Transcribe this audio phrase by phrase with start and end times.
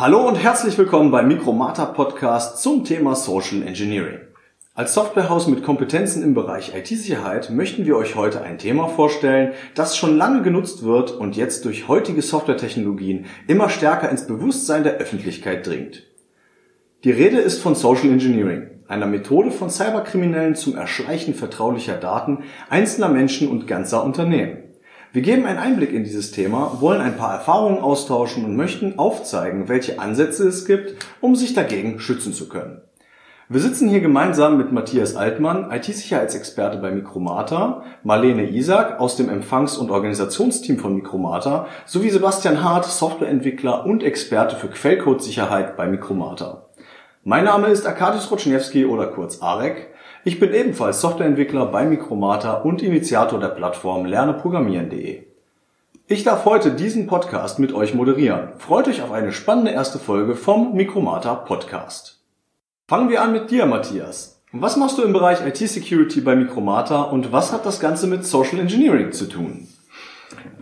[0.00, 4.20] Hallo und herzlich willkommen beim Mikromata Podcast zum Thema Social Engineering.
[4.74, 9.98] Als Softwarehaus mit Kompetenzen im Bereich IT-Sicherheit möchten wir euch heute ein Thema vorstellen, das
[9.98, 15.66] schon lange genutzt wird und jetzt durch heutige Softwaretechnologien immer stärker ins Bewusstsein der Öffentlichkeit
[15.66, 16.04] dringt.
[17.04, 23.10] Die Rede ist von Social Engineering, einer Methode von Cyberkriminellen zum Erschleichen vertraulicher Daten einzelner
[23.10, 24.69] Menschen und ganzer Unternehmen.
[25.12, 29.68] Wir geben einen Einblick in dieses Thema, wollen ein paar Erfahrungen austauschen und möchten aufzeigen,
[29.68, 32.82] welche Ansätze es gibt, um sich dagegen schützen zu können.
[33.48, 39.76] Wir sitzen hier gemeinsam mit Matthias Altmann, IT-Sicherheitsexperte bei Mikromata, Marlene Isaac aus dem Empfangs-
[39.76, 46.68] und Organisationsteam von Mikromata sowie Sebastian Hart, Softwareentwickler und Experte für Quellcode-Sicherheit bei Mikromata.
[47.24, 49.89] Mein Name ist Arkadius Rutschniewski oder kurz Arek
[50.24, 55.24] ich bin ebenfalls Softwareentwickler bei Mikromata und Initiator der Plattform lerneprogrammieren.de.
[56.06, 58.48] Ich darf heute diesen Podcast mit euch moderieren.
[58.58, 62.20] Freut euch auf eine spannende erste Folge vom Mikromata Podcast.
[62.88, 64.42] Fangen wir an mit dir, Matthias.
[64.52, 68.58] Was machst du im Bereich IT-Security bei Mikromata und was hat das Ganze mit Social
[68.58, 69.68] Engineering zu tun?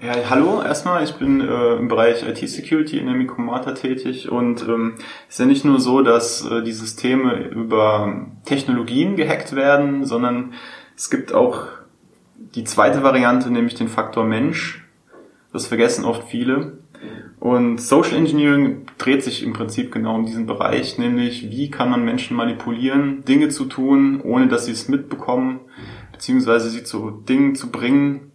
[0.01, 4.95] Ja, hallo, erstmal, ich bin äh, im Bereich IT-Security in der Mikromata tätig und ähm,
[5.29, 10.53] es ist ja nicht nur so, dass äh, die Systeme über Technologien gehackt werden, sondern
[10.97, 11.67] es gibt auch
[12.55, 14.85] die zweite Variante, nämlich den Faktor Mensch.
[15.53, 16.79] Das vergessen oft viele.
[17.41, 22.05] Und Social Engineering dreht sich im Prinzip genau um diesen Bereich, nämlich wie kann man
[22.05, 25.61] Menschen manipulieren, Dinge zu tun, ohne dass sie es mitbekommen,
[26.13, 28.28] beziehungsweise sie zu Dingen zu bringen,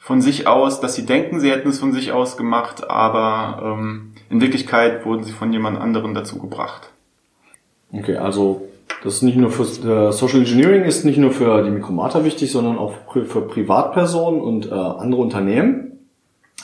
[0.00, 4.12] von sich aus, dass sie denken, sie hätten es von sich aus gemacht, aber ähm,
[4.30, 6.90] in Wirklichkeit wurden sie von jemand anderen dazu gebracht.
[7.92, 8.66] Okay, also
[9.04, 12.50] das ist nicht nur für äh, Social Engineering ist nicht nur für die Mikromata wichtig,
[12.50, 15.98] sondern auch für Privatpersonen und äh, andere Unternehmen.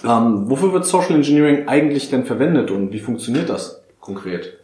[0.03, 4.59] Ähm, wofür wird Social Engineering eigentlich denn verwendet und wie funktioniert das konkret?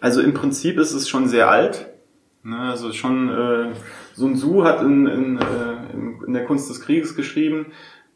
[0.00, 1.86] Also im Prinzip ist es schon sehr alt.
[2.44, 2.58] Ne?
[2.58, 3.72] Also schon äh,
[4.14, 7.66] Sun Tzu hat in, in, äh, in der Kunst des Krieges geschrieben,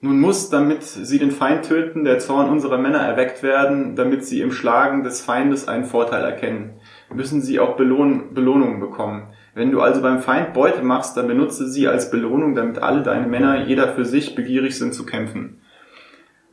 [0.00, 4.40] nun muss, damit sie den Feind töten, der Zorn unserer Männer erweckt werden, damit sie
[4.40, 6.74] im Schlagen des Feindes einen Vorteil erkennen.
[7.12, 9.28] Müssen sie auch Belohn Belohnungen bekommen.
[9.54, 13.26] Wenn du also beim Feind Beute machst, dann benutze sie als Belohnung, damit alle deine
[13.26, 15.62] Männer, jeder für sich, begierig sind zu kämpfen.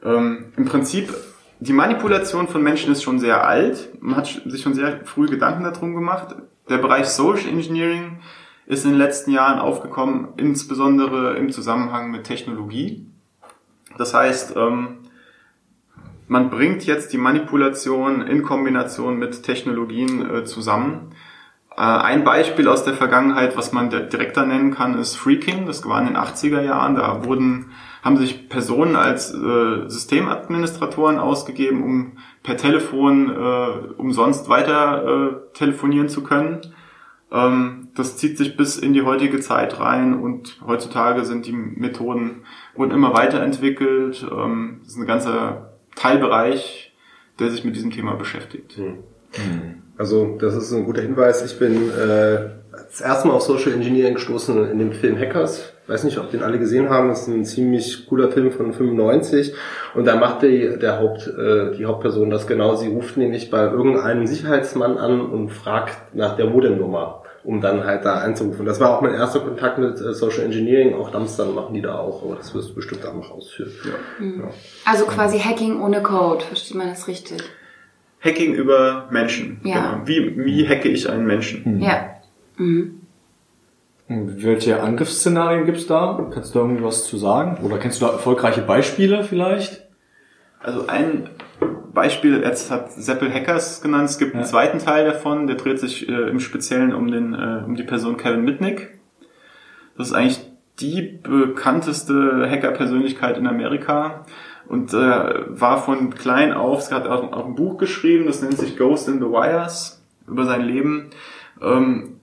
[0.03, 1.13] Ähm, Im Prinzip,
[1.59, 3.89] die Manipulation von Menschen ist schon sehr alt.
[4.00, 6.35] Man hat sich schon sehr früh Gedanken darum gemacht.
[6.67, 8.22] Der Bereich Social Engineering
[8.66, 13.11] ist in den letzten Jahren aufgekommen, insbesondere im Zusammenhang mit Technologie.
[13.97, 15.00] Das heißt, ähm,
[16.28, 21.11] man bringt jetzt die Manipulation in Kombination mit Technologien äh, zusammen.
[21.78, 25.66] Äh, ein Beispiel aus der Vergangenheit, was man direkter nennen kann, ist Freaking.
[25.66, 26.95] Das war in den 80er Jahren.
[26.95, 27.72] Da wurden,
[28.03, 36.09] haben sich Personen als äh, Systemadministratoren ausgegeben, um per Telefon äh, umsonst weiter äh, telefonieren
[36.09, 36.61] zu können.
[37.31, 42.44] Ähm, das zieht sich bis in die heutige Zeit rein und heutzutage sind die Methoden
[42.75, 44.25] wurden immer weiterentwickelt.
[44.29, 46.94] Ähm, das ist ein ganzer Teilbereich,
[47.39, 48.78] der sich mit diesem Thema beschäftigt.
[48.78, 48.97] Hm.
[49.97, 51.44] Also das ist ein guter Hinweis.
[51.45, 55.72] Ich bin äh, das erste Mal auf Social Engineering gestoßen in dem Film Hackers.
[55.88, 57.09] Weiß nicht, ob den alle gesehen haben.
[57.09, 59.53] Das ist ein ziemlich cooler Film von 95.
[59.94, 62.75] Und da macht die, der Haupt, äh, die Hauptperson das genau.
[62.75, 68.03] Sie ruft nämlich bei irgendeinem Sicherheitsmann an und fragt nach der Modemnummer um dann halt
[68.06, 68.66] da einzurufen.
[68.66, 70.95] Das war auch mein erster Kontakt mit äh, Social Engineering.
[70.95, 73.72] Auch Dumpstern machen die da auch, aber das wirst du bestimmt auch noch ausführen.
[73.85, 74.25] Ja.
[74.25, 74.39] Mhm.
[74.41, 74.50] Ja.
[74.85, 77.44] Also quasi Hacking ohne Code, versteht man das richtig?
[78.19, 79.61] Hacking über Menschen.
[79.63, 79.94] Ja.
[79.94, 80.07] Genau.
[80.07, 81.78] Wie, wie hacke ich einen Menschen?
[81.78, 81.81] Mhm.
[81.81, 82.09] Ja.
[82.57, 83.01] Mhm.
[84.07, 86.29] Welche Angriffsszenarien gibt's da?
[86.31, 87.63] Kannst du da irgendwie was zu sagen?
[87.63, 89.88] Oder kennst du da erfolgreiche Beispiele vielleicht?
[90.59, 91.29] Also ein
[91.95, 94.39] Beispiel, jetzt hat Seppel Hackers genannt, es gibt ja.
[94.39, 97.83] einen zweiten Teil davon, der dreht sich äh, im Speziellen um, den, äh, um die
[97.83, 99.00] Person Kevin Mitnick.
[99.97, 100.41] Das ist eigentlich
[100.79, 104.25] die bekannteste Hacker-Persönlichkeit in Amerika
[104.67, 108.57] und äh, war von klein auf, es hat auch, auch, ein Buch geschrieben, das nennt
[108.57, 111.11] sich Ghost in the Wires, über sein Leben.
[111.61, 112.20] Ähm,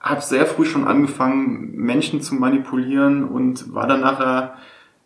[0.00, 4.56] hat sehr früh schon angefangen, Menschen zu manipulieren und war dann nachher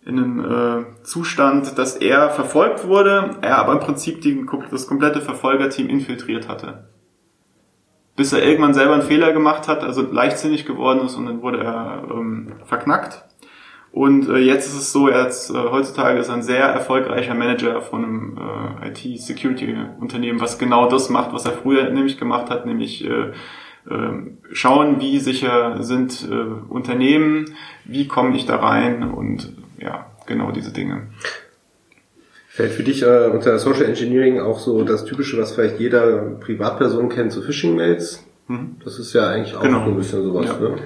[0.07, 5.21] in einem äh, Zustand, dass er verfolgt wurde, er aber im Prinzip die, das komplette
[5.21, 6.89] Verfolgerteam infiltriert hatte.
[8.15, 11.59] Bis er irgendwann selber einen Fehler gemacht hat, also leichtsinnig geworden ist und dann wurde
[11.59, 13.25] er ähm, verknackt.
[13.91, 17.35] Und äh, jetzt ist es so, er ist, äh, heutzutage ist er ein sehr erfolgreicher
[17.35, 18.39] Manager von einem
[18.83, 23.33] äh, IT-Security-Unternehmen, was genau das macht, was er früher nämlich gemacht hat, nämlich äh,
[23.89, 24.13] äh,
[24.53, 26.35] schauen, wie sicher sind äh,
[26.69, 31.09] Unternehmen, wie komme ich da rein und ja, genau diese Dinge.
[32.49, 37.09] Fällt für dich äh, unter Social Engineering auch so das Typische, was vielleicht jeder Privatperson
[37.11, 38.25] kennt, so Phishing-Mails?
[38.49, 38.77] Mhm.
[38.83, 39.85] Das ist ja eigentlich auch Genau.
[39.85, 40.69] so ein bisschen sowas, Ja.
[40.69, 40.77] ne?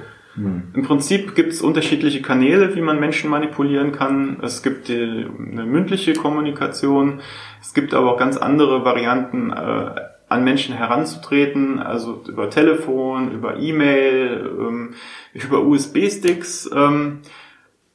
[0.75, 4.39] Im Prinzip gibt es unterschiedliche Kanäle, wie man Menschen manipulieren kann.
[4.43, 7.21] Es gibt die, eine mündliche Kommunikation.
[7.61, 9.91] Es gibt aber auch ganz andere Varianten, äh,
[10.29, 14.95] an Menschen heranzutreten, also über Telefon, über E-Mail, ähm,
[15.35, 16.71] über USB-Sticks.
[16.75, 17.19] Ähm,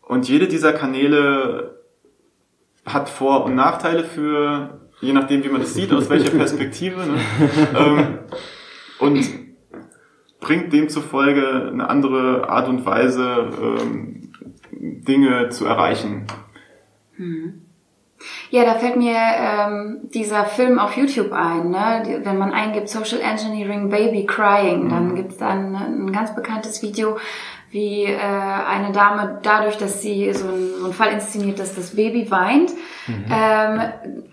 [0.06, 1.82] und jede dieser Kanäle
[2.86, 7.02] hat Vor- und Nachteile für, je nachdem, wie man das sieht, aus welcher Perspektive.
[7.02, 7.20] Ne?
[7.78, 8.20] ähm,
[9.00, 9.28] und
[10.40, 14.32] bringt demzufolge eine andere Art und Weise, ähm,
[14.72, 16.28] Dinge zu erreichen.
[18.50, 21.70] Ja, da fällt mir ähm, dieser Film auf YouTube ein.
[21.72, 22.22] Ne?
[22.24, 27.18] Wenn man eingibt Social Engineering Baby Crying, dann gibt's dann ein ganz bekanntes Video,
[27.76, 31.98] wie äh, eine Dame dadurch, dass sie so, ein, so einen Fall inszeniert, dass das
[31.98, 32.72] Baby weint,
[33.10, 33.82] ähm,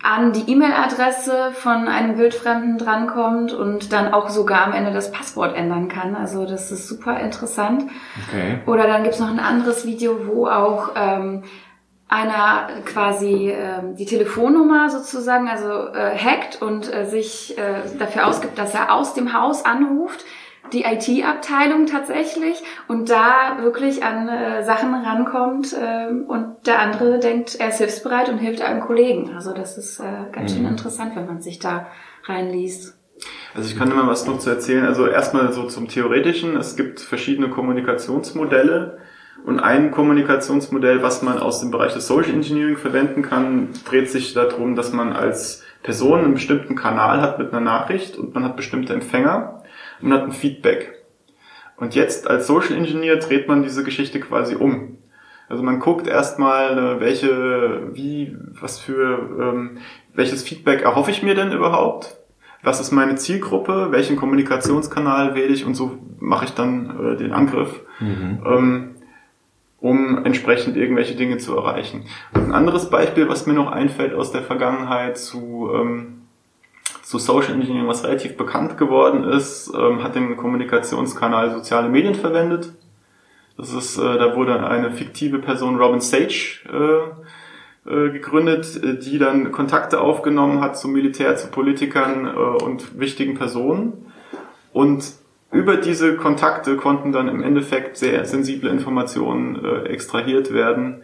[0.00, 5.56] an die E-Mail-Adresse von einem Wildfremden drankommt und dann auch sogar am Ende das Passwort
[5.56, 6.14] ändern kann.
[6.14, 7.82] Also das ist super interessant.
[8.28, 8.60] Okay.
[8.66, 11.42] Oder dann gibt's noch ein anderes Video, wo auch ähm,
[12.06, 18.56] einer quasi ähm, die Telefonnummer sozusagen also äh, hackt und äh, sich äh, dafür ausgibt,
[18.56, 20.24] dass er aus dem Haus anruft,
[20.72, 27.56] die IT-Abteilung tatsächlich und da wirklich an äh, Sachen rankommt ähm, und der andere denkt,
[27.58, 29.34] er ist hilfsbereit und hilft einem Kollegen.
[29.34, 31.86] Also das ist äh, ganz schön interessant, wenn man sich da
[32.24, 32.96] reinliest.
[33.54, 34.86] Also ich kann immer was noch zu erzählen.
[34.86, 36.56] Also erstmal so zum Theoretischen.
[36.56, 38.98] Es gibt verschiedene Kommunikationsmodelle.
[39.44, 44.34] Und ein Kommunikationsmodell, was man aus dem Bereich des Social Engineering verwenden kann, dreht sich
[44.34, 48.56] darum, dass man als Person einen bestimmten Kanal hat mit einer Nachricht und man hat
[48.56, 49.61] bestimmte Empfänger
[50.02, 51.02] und hat ein Feedback.
[51.76, 54.98] Und jetzt als Social Engineer dreht man diese Geschichte quasi um.
[55.48, 59.78] Also man guckt erstmal, äh, welche, wie, was für, ähm,
[60.14, 62.16] welches Feedback erhoffe ich mir denn überhaupt?
[62.62, 63.88] Was ist meine Zielgruppe?
[63.90, 65.66] Welchen Kommunikationskanal wähle ich?
[65.66, 67.80] Und so mache ich dann äh, den Angriff,
[68.46, 68.94] ähm,
[69.80, 72.04] um entsprechend irgendwelche Dinge zu erreichen.
[72.32, 76.21] Und ein anderes Beispiel, was mir noch einfällt aus der Vergangenheit zu, ähm,
[77.02, 82.72] zu Social Engineering, was relativ bekannt geworden ist, ähm, hat den Kommunikationskanal soziale Medien verwendet.
[83.58, 89.50] Das ist, äh, da wurde eine fiktive Person, Robin Sage, äh, äh, gegründet, die dann
[89.50, 94.12] Kontakte aufgenommen hat zum Militär, zu Politikern äh, und wichtigen Personen.
[94.72, 95.04] Und
[95.50, 101.02] über diese Kontakte konnten dann im Endeffekt sehr sensible Informationen äh, extrahiert werden,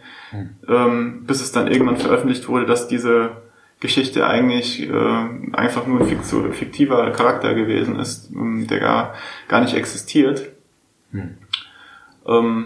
[0.67, 3.31] ähm, bis es dann irgendwann veröffentlicht wurde, dass diese
[3.79, 9.13] Geschichte eigentlich äh, einfach nur ein fiktiver Charakter gewesen ist, ähm, der gar,
[9.47, 10.49] gar nicht existiert.
[12.27, 12.65] Ähm,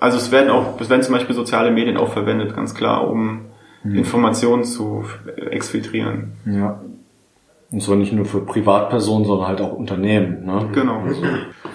[0.00, 3.46] also es werden auch, es werden zum Beispiel soziale Medien auch verwendet, ganz klar, um
[3.84, 5.04] Informationen zu
[5.36, 6.32] exfiltrieren.
[6.46, 6.80] Ja.
[7.70, 10.46] Und zwar nicht nur für Privatpersonen, sondern halt auch Unternehmen.
[10.46, 10.70] Ne?
[10.72, 11.02] Genau.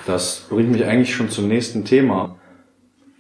[0.07, 2.37] Das bringt mich eigentlich schon zum nächsten Thema.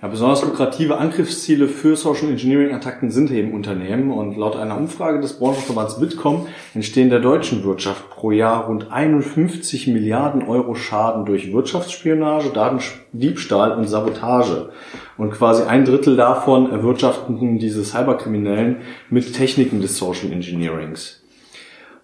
[0.01, 5.19] Ja, besonders lukrative Angriffsziele für Social Engineering Attacken sind eben Unternehmen und laut einer Umfrage
[5.19, 11.51] des Branchenverbands Bitkom entstehen der deutschen Wirtschaft pro Jahr rund 51 Milliarden Euro Schaden durch
[11.51, 14.69] Wirtschaftsspionage, Datendiebstahl und Sabotage.
[15.17, 18.77] Und quasi ein Drittel davon erwirtschafteten diese Cyberkriminellen
[19.09, 21.23] mit Techniken des Social Engineerings.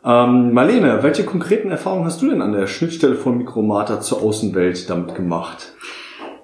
[0.03, 4.89] Ähm, Marlene, welche konkreten Erfahrungen hast du denn an der Schnittstelle von Mikromata zur Außenwelt
[4.89, 5.72] damit gemacht?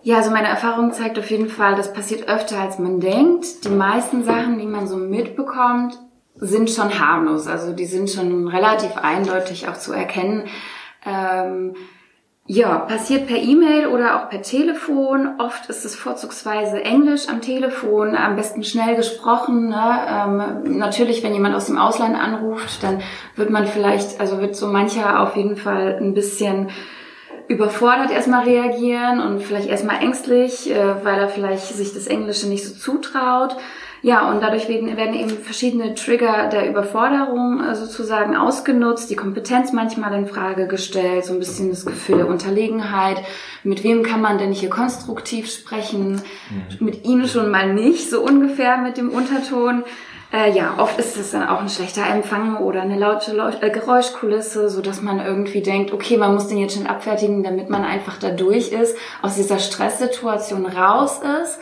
[0.04, 3.66] Ja, also meine Erfahrung zeigt auf jeden Fall, das passiert öfter als man denkt.
[3.66, 6.00] Die meisten Sachen, die man so mitbekommt,
[6.36, 7.48] sind schon harmlos.
[7.48, 10.46] Also die sind schon relativ eindeutig auch zu erkennen.
[11.06, 11.76] Ähm,
[12.48, 15.40] ja, passiert per E-Mail oder auch per Telefon.
[15.40, 19.70] Oft ist es vorzugsweise Englisch am Telefon, am besten schnell gesprochen.
[19.70, 20.00] Ne?
[20.10, 23.02] Ähm, natürlich, wenn jemand aus dem Ausland anruft, dann
[23.36, 26.72] wird man vielleicht, also wird so mancher auf jeden Fall ein bisschen
[27.52, 32.66] überfordert erstmal reagieren und vielleicht erstmal ängstlich, äh, weil er vielleicht sich das Englische nicht
[32.66, 33.56] so zutraut.
[34.04, 39.74] Ja, und dadurch werden, werden eben verschiedene Trigger der Überforderung äh, sozusagen ausgenutzt, die Kompetenz
[39.74, 43.22] manchmal in Frage gestellt, so ein bisschen das Gefühl der Unterlegenheit.
[43.64, 46.20] Mit wem kann man denn hier konstruktiv sprechen?
[46.80, 49.84] Mit ihnen schon mal nicht, so ungefähr mit dem Unterton.
[50.34, 53.70] Äh, ja, oft ist es dann auch ein schlechter Empfang oder eine laute Leu äh,
[53.70, 57.84] Geräuschkulisse, so dass man irgendwie denkt, okay, man muss den jetzt schon abfertigen, damit man
[57.84, 61.60] einfach da durch ist, aus dieser Stresssituation raus ist.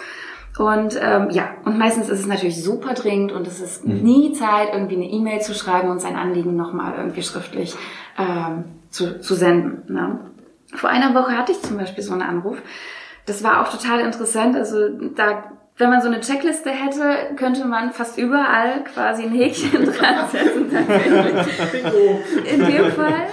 [0.60, 4.70] Und ähm, ja, und meistens ist es natürlich super dringend und es ist nie Zeit,
[4.74, 7.76] irgendwie eine E-Mail zu schreiben und sein Anliegen nochmal irgendwie schriftlich
[8.18, 9.94] ähm, zu, zu senden.
[9.94, 10.20] Ne?
[10.76, 12.62] Vor einer Woche hatte ich zum Beispiel so einen Anruf.
[13.26, 14.56] Das war auch total interessant.
[14.58, 15.44] Also da
[15.80, 20.70] wenn man so eine Checkliste hätte, könnte man fast überall quasi ein Häkchen dran setzen.
[22.44, 23.28] In dem Fall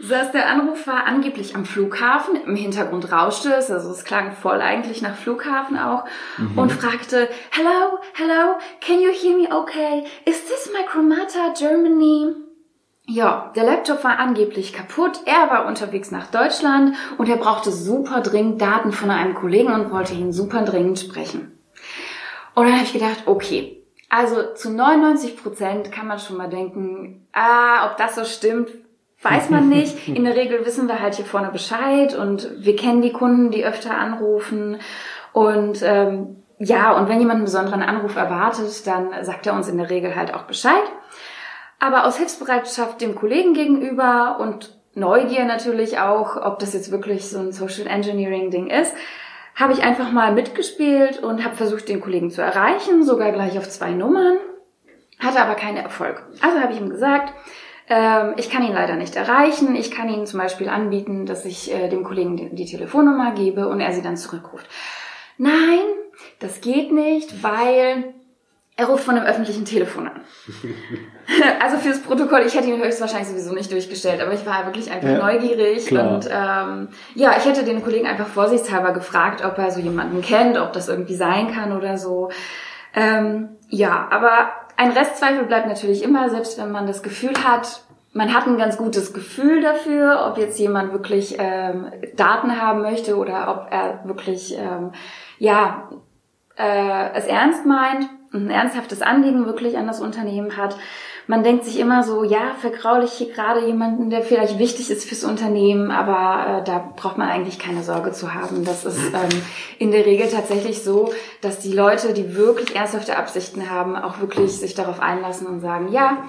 [0.00, 5.02] saß der Anrufer angeblich am Flughafen, im Hintergrund rauschte es, also es klang voll eigentlich
[5.02, 6.04] nach Flughafen auch,
[6.38, 6.58] mhm.
[6.58, 10.04] und fragte, Hello, hello, can you hear me okay?
[10.24, 12.34] Is this Micromata Germany?
[13.06, 18.22] Ja, der Laptop war angeblich kaputt, er war unterwegs nach Deutschland und er brauchte super
[18.22, 21.51] dringend Daten von einem Kollegen und wollte ihn super dringend sprechen.
[22.54, 27.26] Und dann habe ich gedacht, okay, also zu 99 Prozent kann man schon mal denken,
[27.32, 28.70] ah, ob das so stimmt,
[29.22, 30.08] Weiß man nicht.
[30.08, 33.64] In der Regel wissen wir halt hier vorne Bescheid und wir kennen die Kunden, die
[33.64, 34.78] öfter anrufen.
[35.32, 39.78] Und ähm, ja, und wenn jemand einen besonderen Anruf erwartet, dann sagt er uns in
[39.78, 40.82] der Regel halt auch Bescheid.
[41.78, 47.38] Aber aus Hilfsbereitschaft dem Kollegen gegenüber und Neugier natürlich auch, ob das jetzt wirklich so
[47.38, 48.92] ein Social Engineering Ding ist,
[49.62, 53.68] habe ich einfach mal mitgespielt und habe versucht, den Kollegen zu erreichen, sogar gleich auf
[53.68, 54.38] zwei Nummern,
[55.20, 56.26] hatte aber keinen Erfolg.
[56.40, 57.32] Also habe ich ihm gesagt,
[57.88, 59.76] ähm, ich kann ihn leider nicht erreichen.
[59.76, 63.80] Ich kann ihn zum Beispiel anbieten, dass ich äh, dem Kollegen die Telefonnummer gebe und
[63.80, 64.66] er sie dann zurückruft.
[65.38, 65.80] Nein,
[66.40, 68.14] das geht nicht, weil
[68.76, 70.20] er ruft von einem öffentlichen Telefon an.
[71.62, 75.08] also fürs Protokoll, ich hätte ihn höchstwahrscheinlich sowieso nicht durchgestellt, aber ich war wirklich einfach
[75.08, 76.14] ja, neugierig klar.
[76.14, 80.58] und ähm, ja, ich hätte den Kollegen einfach vorsichtshalber gefragt, ob er so jemanden kennt,
[80.58, 82.30] ob das irgendwie sein kann oder so.
[82.94, 87.82] Ähm, ja, aber ein Restzweifel bleibt natürlich immer, selbst wenn man das Gefühl hat,
[88.14, 93.16] man hat ein ganz gutes Gefühl dafür, ob jetzt jemand wirklich ähm, Daten haben möchte
[93.16, 94.92] oder ob er wirklich ähm,
[95.38, 95.88] ja
[96.56, 100.76] äh, es ernst meint, ein ernsthaftes Anliegen wirklich an das Unternehmen hat.
[101.28, 105.08] Man denkt sich immer so, ja, vergraule ich hier gerade jemanden, der vielleicht wichtig ist
[105.08, 108.64] fürs Unternehmen, aber äh, da braucht man eigentlich keine Sorge zu haben.
[108.64, 109.42] Das ist ähm,
[109.78, 114.58] in der Regel tatsächlich so, dass die Leute, die wirklich ernsthafte Absichten haben, auch wirklich
[114.58, 116.24] sich darauf einlassen und sagen, ja,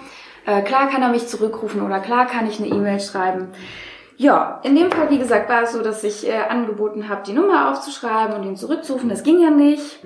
[0.45, 3.47] äh, klar kann er mich zurückrufen oder klar kann ich eine E-Mail schreiben.
[4.17, 7.33] Ja, in dem Fall, wie gesagt, war es so, dass ich äh, angeboten habe, die
[7.33, 9.09] Nummer aufzuschreiben und ihn zurückzurufen.
[9.09, 9.99] Das ging ja nicht.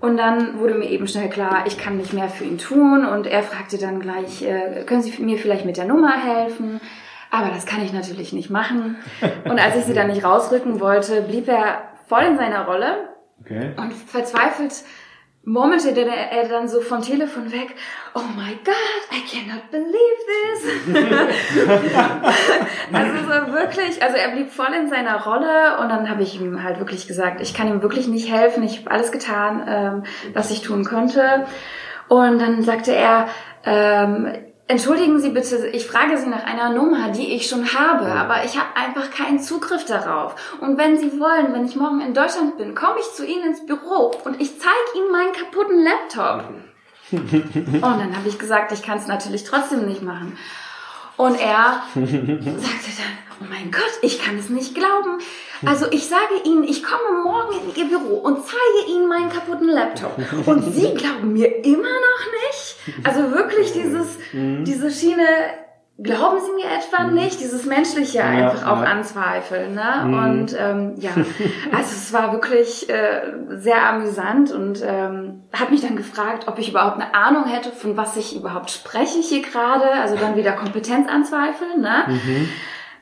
[0.00, 3.04] Und dann wurde mir eben schnell klar, ich kann nicht mehr für ihn tun.
[3.04, 6.80] Und er fragte dann gleich, äh, können Sie mir vielleicht mit der Nummer helfen?
[7.30, 8.96] Aber das kann ich natürlich nicht machen.
[9.44, 13.70] Und als ich sie dann nicht rausrücken wollte, blieb er voll in seiner Rolle okay.
[13.76, 14.72] und verzweifelt
[15.44, 17.74] murmelte er dann so vom Telefon weg,
[18.14, 18.74] oh my God,
[19.10, 20.94] I cannot believe this.
[22.92, 26.62] also so wirklich, also er blieb voll in seiner Rolle und dann habe ich ihm
[26.62, 30.02] halt wirklich gesagt, ich kann ihm wirklich nicht helfen, ich habe alles getan, ähm,
[30.34, 31.46] was ich tun konnte.
[32.08, 33.28] Und dann sagte er,
[33.64, 34.28] ähm,
[34.70, 38.56] Entschuldigen Sie bitte, ich frage Sie nach einer Nummer, die ich schon habe, aber ich
[38.56, 40.36] habe einfach keinen Zugriff darauf.
[40.60, 43.66] Und wenn Sie wollen, wenn ich morgen in Deutschland bin, komme ich zu Ihnen ins
[43.66, 46.44] Büro und ich zeige Ihnen meinen kaputten Laptop.
[47.10, 50.38] und dann habe ich gesagt, ich kann es natürlich trotzdem nicht machen.
[51.20, 55.18] Und er sagte dann, oh mein Gott, ich kann es nicht glauben.
[55.66, 59.68] Also ich sage Ihnen, ich komme morgen in Ihr Büro und zeige Ihnen meinen kaputten
[59.68, 60.16] Laptop.
[60.46, 63.04] Und Sie glauben mir immer noch nicht?
[63.04, 64.64] Also wirklich dieses, mhm.
[64.64, 65.26] diese Schiene,
[66.02, 67.14] glauben Sie mir etwa mhm.
[67.14, 67.40] nicht?
[67.40, 68.72] Dieses Menschliche ja, einfach ja.
[68.72, 69.74] auch anzweifeln.
[69.74, 70.04] Ne?
[70.04, 70.14] Mhm.
[70.14, 71.10] Und ähm, ja,
[71.72, 76.70] also es war wirklich äh, sehr amüsant und ähm, habe mich dann gefragt, ob ich
[76.70, 79.90] überhaupt eine Ahnung hätte, von was ich überhaupt spreche hier gerade.
[79.92, 81.80] Also dann wieder Kompetenz anzweifeln.
[81.80, 82.04] Ne?
[82.06, 82.48] Mhm.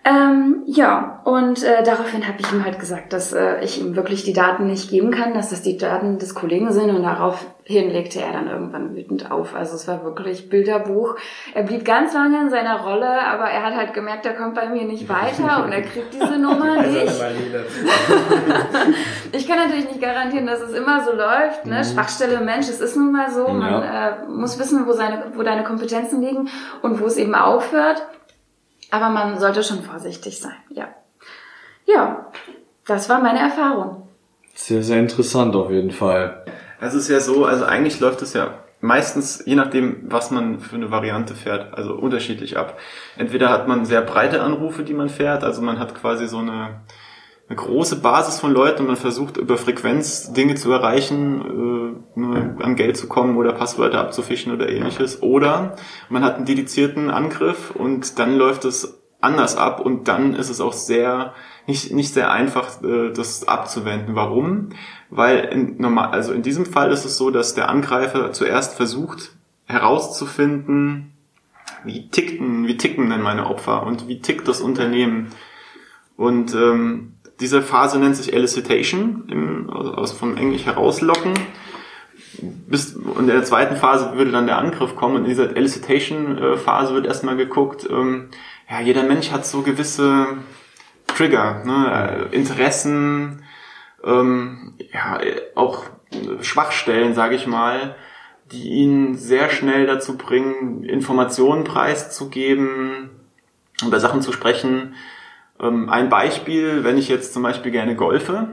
[0.09, 4.25] Ähm, ja, und äh, daraufhin habe ich ihm halt gesagt, dass äh, ich ihm wirklich
[4.25, 8.23] die Daten nicht geben kann, dass das die Daten des Kollegen sind und daraufhin legte
[8.23, 9.55] er dann irgendwann wütend auf.
[9.55, 11.17] Also es war wirklich Bilderbuch.
[11.53, 14.69] Er blieb ganz lange in seiner Rolle, aber er hat halt gemerkt, er kommt bei
[14.69, 17.13] mir nicht weiter und er kriegt diese Nummer nicht.
[19.33, 21.67] ich kann natürlich nicht garantieren, dass es immer so läuft.
[21.67, 21.81] Ne?
[21.81, 21.85] Mhm.
[21.85, 23.49] Schwachstelle Mensch, es ist nun mal so.
[23.49, 26.49] Man äh, muss wissen, wo, seine, wo deine Kompetenzen liegen
[26.81, 28.03] und wo es eben aufhört.
[28.91, 30.89] Aber man sollte schon vorsichtig sein, ja.
[31.87, 32.27] Ja,
[32.87, 34.09] das war meine Erfahrung.
[34.55, 36.45] Sehr, sehr interessant auf jeden Fall.
[36.81, 40.77] Es ist ja so, also eigentlich läuft es ja meistens, je nachdem, was man für
[40.77, 42.79] eine Variante fährt, also unterschiedlich ab.
[43.17, 46.81] Entweder hat man sehr breite Anrufe, die man fährt, also man hat quasi so eine
[47.49, 52.77] eine große Basis von Leuten und man versucht über Frequenz Dinge zu erreichen, äh, an
[52.77, 55.23] Geld zu kommen oder Passwörter abzufischen oder ähnliches.
[55.23, 55.77] Oder
[56.11, 60.61] man hat einen dedizierten Angriff und dann läuft es anders ab und dann ist es
[60.61, 61.35] auch sehr
[61.67, 64.15] nicht nicht sehr einfach äh, das abzuwenden.
[64.15, 64.71] Warum?
[65.09, 69.33] Weil in, normal also in diesem Fall ist es so, dass der Angreifer zuerst versucht
[69.65, 71.15] herauszufinden,
[71.85, 75.29] wie ticken wie ticken denn meine Opfer und wie tickt das Unternehmen
[76.17, 81.35] und ähm, diese Phase nennt sich Elicitation, im, also vom Englisch herauslocken.
[82.41, 86.95] bis, und in der zweiten Phase würde dann der Angriff kommen und in dieser Elicitation-Phase
[86.95, 88.29] wird erstmal geguckt, ähm,
[88.69, 90.27] ja, jeder Mensch hat so gewisse
[91.07, 93.45] Trigger, ne, Interessen,
[94.05, 95.21] ähm, ja,
[95.55, 95.85] auch
[96.41, 97.97] Schwachstellen, sage ich mal,
[98.53, 103.11] die ihn sehr schnell dazu bringen, Informationen preiszugeben,
[103.85, 104.95] über Sachen zu sprechen.
[105.61, 108.49] Ähm, ein Beispiel, wenn ich jetzt zum Beispiel gerne golfe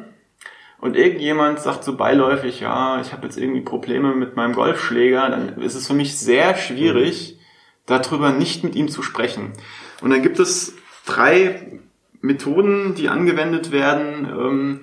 [0.79, 5.62] und irgendjemand sagt so beiläufig, ja, ich habe jetzt irgendwie Probleme mit meinem Golfschläger, dann
[5.62, 7.39] ist es für mich sehr schwierig,
[7.85, 9.53] darüber nicht mit ihm zu sprechen.
[10.01, 11.79] Und dann gibt es drei
[12.21, 14.81] Methoden, die angewendet werden, ähm,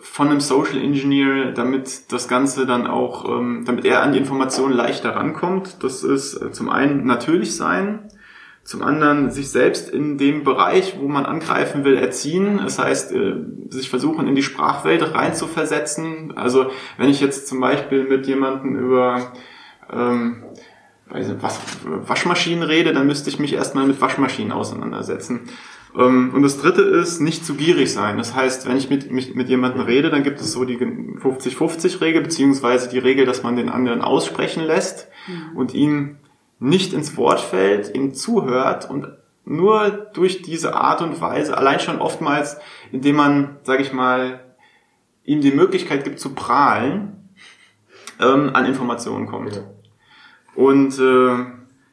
[0.00, 4.74] von einem Social Engineer, damit das Ganze dann auch, ähm, damit er an die Informationen
[4.74, 5.82] leichter rankommt.
[5.82, 8.10] Das ist äh, zum einen natürlich sein,
[8.64, 12.60] zum anderen sich selbst in dem Bereich, wo man angreifen will, erziehen.
[12.62, 13.34] Das heißt, äh,
[13.68, 16.36] sich versuchen, in die Sprachwelt reinzuversetzen.
[16.36, 19.32] Also wenn ich jetzt zum Beispiel mit jemandem über
[19.92, 20.42] ähm,
[21.08, 25.42] weiß nicht, was, Waschmaschinen rede, dann müsste ich mich erstmal mit Waschmaschinen auseinandersetzen.
[25.96, 28.16] Ähm, und das dritte ist, nicht zu gierig sein.
[28.16, 32.22] Das heißt, wenn ich mit, mit, mit jemandem rede, dann gibt es so die 50-50-Regel,
[32.22, 35.56] beziehungsweise die Regel, dass man den anderen aussprechen lässt mhm.
[35.56, 36.16] und ihm
[36.58, 39.08] nicht ins Wort fällt, ihm zuhört und
[39.44, 42.56] nur durch diese Art und Weise, allein schon oftmals,
[42.92, 44.40] indem man, sage ich mal,
[45.24, 47.30] ihm die Möglichkeit gibt zu prahlen,
[48.20, 49.56] ähm, an Informationen kommt.
[49.56, 49.62] Ja.
[50.54, 51.44] Und äh,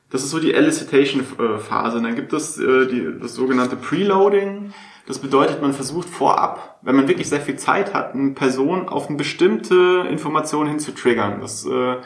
[0.10, 2.02] das ist so die Elicitation-Phase.
[2.02, 4.74] Dann gibt es äh, die, das sogenannte Preloading.
[5.08, 9.08] Das bedeutet, man versucht vorab, wenn man wirklich sehr viel Zeit hat, eine Person auf
[9.08, 11.42] eine bestimmte Information hin zu triggern.
[11.42, 11.98] Das äh,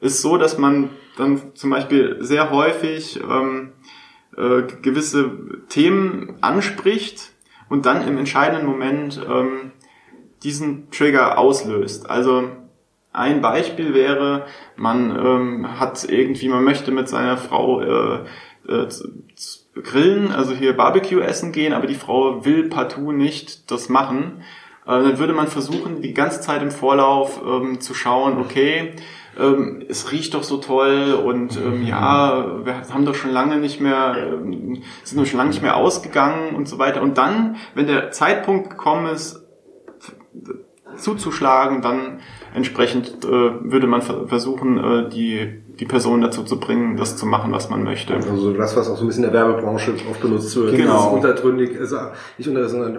[0.00, 3.72] ist so, dass man dann zum Beispiel sehr häufig ähm,
[4.36, 5.30] äh, gewisse
[5.68, 7.32] Themen anspricht
[7.68, 9.72] und dann im entscheidenden Moment ähm,
[10.42, 12.08] diesen Trigger auslöst.
[12.08, 12.48] Also
[13.12, 18.24] ein Beispiel wäre, man ähm, hat irgendwie, man möchte mit seiner Frau äh,
[18.68, 18.88] äh,
[19.82, 24.42] grillen, also hier Barbecue essen gehen, aber die Frau will partout nicht das machen.
[24.86, 28.94] Äh, dann würde man versuchen, die ganze Zeit im Vorlauf ähm, zu schauen, okay,
[29.38, 33.80] ähm, es riecht doch so toll und ähm, ja, wir haben doch schon lange nicht
[33.80, 37.02] mehr, ähm, sind doch schon lange nicht mehr ausgegangen und so weiter.
[37.02, 39.46] Und dann, wenn der Zeitpunkt gekommen ist,
[40.96, 42.20] zuzuschlagen, dann
[42.54, 47.52] entsprechend äh, würde man versuchen, äh, die, die Person dazu zu bringen, das zu machen,
[47.52, 48.14] was man möchte.
[48.14, 50.76] Also das, was auch so ein bisschen in der Werbebranche oft benutzt wird.
[50.76, 51.14] Genau.
[51.14, 51.96] untergründig, also
[52.38, 52.98] nicht unter, sondern äh,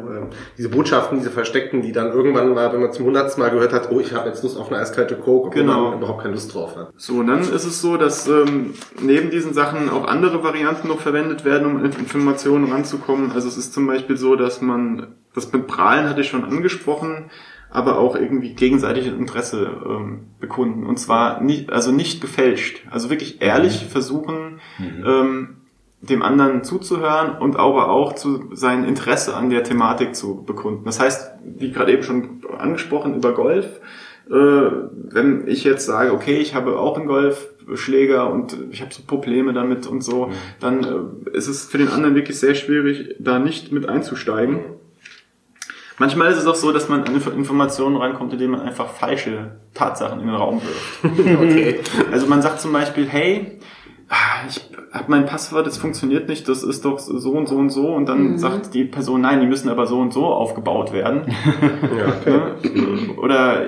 [0.57, 3.89] diese Botschaften, diese versteckten, die dann irgendwann mal, wenn man zum hundertsten Mal gehört hat,
[3.91, 5.89] oh, ich habe jetzt Lust auf eine eiskalte Coke, obwohl genau.
[5.89, 6.93] man überhaupt keine Lust drauf hat.
[6.95, 10.99] So, und dann ist es so, dass ähm, neben diesen Sachen auch andere Varianten noch
[11.01, 13.31] verwendet werden, um Informationen ranzukommen.
[13.31, 17.29] Also es ist zum Beispiel so, dass man, das mit Prahlen hatte ich schon angesprochen,
[17.71, 20.85] aber auch irgendwie gegenseitiges Interesse ähm, bekunden.
[20.85, 22.85] Und zwar nicht, also nicht gefälscht.
[22.91, 23.87] Also wirklich ehrlich mhm.
[23.87, 25.03] versuchen, mhm.
[25.05, 25.49] Ähm,
[26.01, 30.83] dem anderen zuzuhören und aber auch zu sein Interesse an der Thematik zu bekunden.
[30.83, 33.79] Das heißt, wie gerade eben schon angesprochen über Golf,
[34.29, 39.03] äh, wenn ich jetzt sage, okay, ich habe auch einen Golfschläger und ich habe so
[39.05, 40.31] Probleme damit und so, mhm.
[40.59, 44.59] dann äh, ist es für den anderen wirklich sehr schwierig, da nicht mit einzusteigen.
[46.01, 50.19] Manchmal ist es auch so, dass man an Informationen reinkommt, indem man einfach falsche Tatsachen
[50.19, 51.03] in den Raum wirft.
[51.39, 51.79] okay.
[52.11, 53.59] Also man sagt zum Beispiel, hey,
[54.49, 54.61] ich
[54.91, 58.09] habe mein Passwort, das funktioniert nicht, das ist doch so und so und so und
[58.09, 58.37] dann mhm.
[58.39, 61.27] sagt die Person, nein, die müssen aber so und so aufgebaut werden.
[61.95, 63.15] ja, okay.
[63.17, 63.67] Oder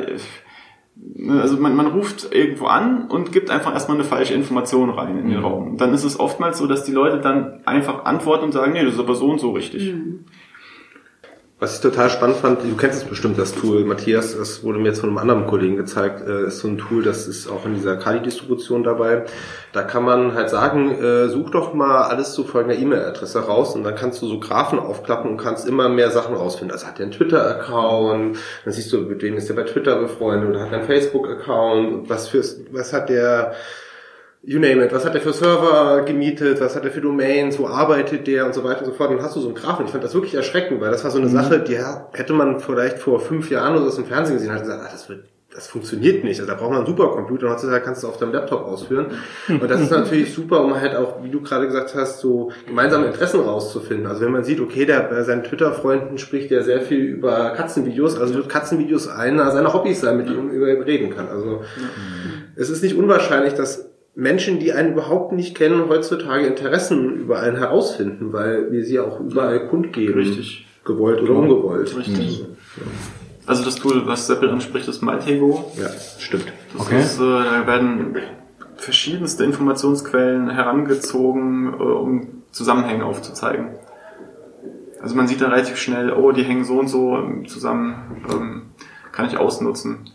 [1.39, 5.29] also man, man ruft irgendwo an und gibt einfach erstmal eine falsche Information rein in
[5.29, 5.45] den mhm.
[5.45, 5.77] Raum.
[5.77, 8.95] dann ist es oftmals so, dass die Leute dann einfach antworten und sagen, nee, das
[8.95, 9.93] ist aber so und so richtig.
[9.93, 10.25] Mhm.
[11.63, 14.89] Was ich total spannend fand, du kennst es bestimmt, das Tool, Matthias, das wurde mir
[14.89, 17.73] jetzt von einem anderen Kollegen gezeigt, äh, ist so ein Tool, das ist auch in
[17.73, 19.23] dieser Kali-Distribution dabei.
[19.71, 23.85] Da kann man halt sagen, äh, such doch mal alles zu folgender E-Mail-Adresse raus und
[23.85, 26.73] dann kannst du so Graphen aufklappen und kannst immer mehr Sachen rausfinden.
[26.73, 30.49] Also hat er einen Twitter-Account, dann siehst du, mit wem ist der bei Twitter befreundet
[30.49, 33.53] oder hat er einen Facebook-Account, was fürs, was hat der,
[34.43, 37.67] you name it, was hat er für Server gemietet, was hat er für Domains, wo
[37.67, 39.09] arbeitet der und so weiter und so fort.
[39.09, 39.85] Und dann hast du so einen Graphen.
[39.85, 41.33] Ich fand das wirklich erschreckend, weil das war so eine mhm.
[41.33, 44.81] Sache, die hätte man vielleicht vor fünf Jahren oder so im Fernsehen gesehen, hat gesagt,
[44.83, 46.39] ah, das wird das funktioniert nicht.
[46.39, 49.07] Also da braucht man einen Supercomputer und heutzutage kannst du es auf deinem Laptop ausführen.
[49.47, 53.05] Und das ist natürlich super, um halt auch, wie du gerade gesagt hast, so gemeinsame
[53.05, 54.07] Interessen rauszufinden.
[54.07, 58.19] Also wenn man sieht, okay, der bei seinen Twitter-Freunden spricht ja sehr viel über Katzenvideos,
[58.19, 61.27] also wird Katzenvideos einer seiner Hobbys sein, mit denen man über reden kann.
[61.27, 61.61] Also
[62.55, 67.57] es ist nicht unwahrscheinlich, dass Menschen, die einen überhaupt nicht kennen, heutzutage Interessen über einen
[67.57, 70.15] herausfinden, weil wir sie auch überall kundgeben.
[70.15, 70.67] Richtig.
[70.85, 71.95] Gewollt oder ungewollt.
[71.97, 72.17] Richtig.
[72.17, 72.45] Also,
[73.45, 75.71] Also das Tool, was Seppel anspricht, ist MyTego.
[75.81, 76.45] Ja, stimmt.
[76.73, 76.99] Das Okay.
[76.99, 78.15] ist, äh, da werden
[78.77, 83.69] verschiedenste Informationsquellen herangezogen, äh, um Zusammenhänge aufzuzeigen.
[85.01, 87.95] Also man sieht dann relativ schnell, oh, die hängen so und so zusammen,
[88.31, 88.61] ähm,
[89.11, 90.09] kann ich ausnutzen.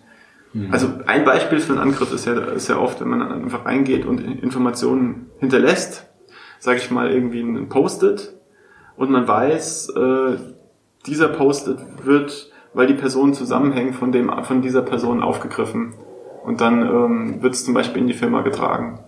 [0.70, 4.06] Also ein Beispiel für einen Angriff ist ja, ist ja oft, wenn man einfach reingeht
[4.06, 6.06] und Informationen hinterlässt,
[6.58, 8.34] sage ich mal irgendwie ein Post-it
[8.96, 10.36] und man weiß, äh,
[11.06, 15.94] dieser Post-it wird, weil die Personen zusammenhängen, von, dem, von dieser Person aufgegriffen.
[16.44, 19.00] Und dann ähm, wird es zum Beispiel in die Firma getragen.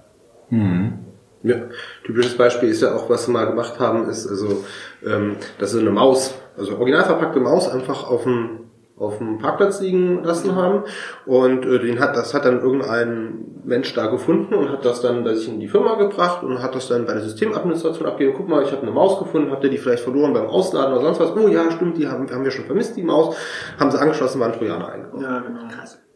[1.42, 1.56] Ja,
[2.04, 4.64] typisches Beispiel ist ja auch, was sie mal gemacht haben, ist also,
[5.06, 8.69] ähm, dass sie eine Maus, also original verpackte Maus einfach auf dem
[9.00, 10.84] auf dem Parkplatz liegen lassen haben
[11.24, 15.24] und äh, den hat das hat dann irgendein Mensch da gefunden und hat das dann
[15.24, 18.36] bei sich in die Firma gebracht und hat das dann bei der Systemadministration abgegeben.
[18.36, 21.02] Guck mal, ich habe eine Maus gefunden, habt ihr die vielleicht verloren beim Ausladen oder
[21.02, 21.36] sonst was?
[21.36, 23.36] Oh ja, stimmt, die haben, haben wir schon vermisst, die Maus.
[23.78, 25.22] Haben sie angeschlossen, waren Trojaner eingebaut.
[25.22, 25.60] Ja, genau.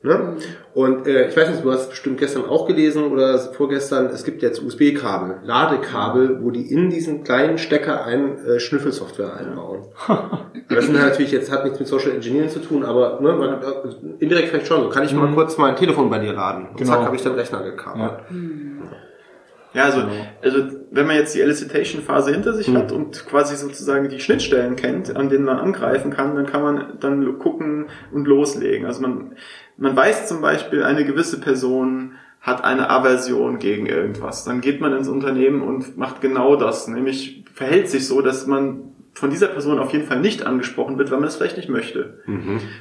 [0.04, 0.36] Ne?
[0.74, 4.42] Und äh, ich weiß nicht, du hast bestimmt gestern auch gelesen oder vorgestern, es gibt
[4.42, 9.86] jetzt USB-Kabel, Ladekabel, wo die in diesen kleinen Stecker ein äh, Schnüffelsoftware einbauen.
[10.68, 13.62] das sind halt natürlich jetzt hat nichts mit Social Engineering zu tun, aber ne, man,
[13.62, 14.82] äh, indirekt vielleicht schon.
[14.82, 16.68] So kann ich mal kurz mein Telefon bei dir laden.
[16.68, 16.90] Und Genau.
[16.90, 18.12] zack, habe ich den Rechner gekabelt.
[18.28, 18.36] Ja.
[19.74, 20.02] Ja, also,
[20.40, 20.58] also
[20.92, 25.28] wenn man jetzt die Elicitation-Phase hinter sich hat und quasi sozusagen die Schnittstellen kennt, an
[25.28, 28.86] denen man angreifen kann, dann kann man dann gucken und loslegen.
[28.86, 29.34] Also man,
[29.76, 34.44] man weiß zum Beispiel, eine gewisse Person hat eine Aversion gegen irgendwas.
[34.44, 38.94] Dann geht man ins Unternehmen und macht genau das, nämlich verhält sich so, dass man
[39.14, 42.22] von dieser Person auf jeden Fall nicht angesprochen wird, weil man es vielleicht nicht möchte.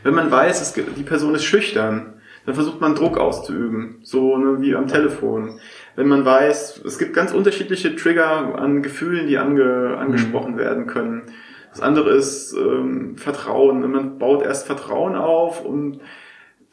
[0.04, 4.60] Wenn man weiß, es, die Person ist schüchtern, dann versucht man Druck auszuüben, so ne,
[4.60, 5.60] wie am Telefon.
[5.96, 11.22] Wenn man weiß, es gibt ganz unterschiedliche Trigger an Gefühlen, die ange, angesprochen werden können.
[11.70, 13.90] Das andere ist ähm, Vertrauen.
[13.90, 16.02] Man baut erst Vertrauen auf, um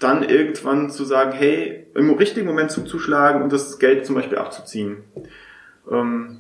[0.01, 5.05] dann irgendwann zu sagen, hey, im richtigen Moment zuzuschlagen und das Geld zum Beispiel abzuziehen.
[5.91, 6.39] Ähm,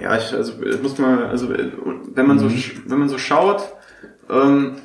[0.00, 3.62] ja, ich, also muss mal, also wenn man so, sch- wenn man so schaut,
[4.30, 4.76] ähm,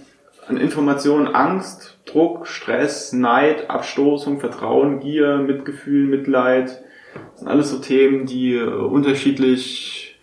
[0.47, 6.83] an Informationen, Angst, Druck, Stress, Neid, Abstoßung, Vertrauen, Gier, Mitgefühl, Mitleid,
[7.31, 10.19] das sind alles so Themen, die äh, unterschiedlich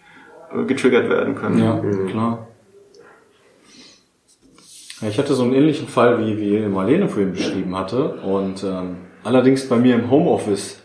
[0.53, 1.59] äh, getriggert werden können.
[1.61, 2.48] Ja, klar.
[5.01, 8.15] Ja, ich hatte so einen ähnlichen Fall, wie, wie Marlene vorhin beschrieben hatte.
[8.23, 10.83] Und ähm, allerdings bei mir im Homeoffice.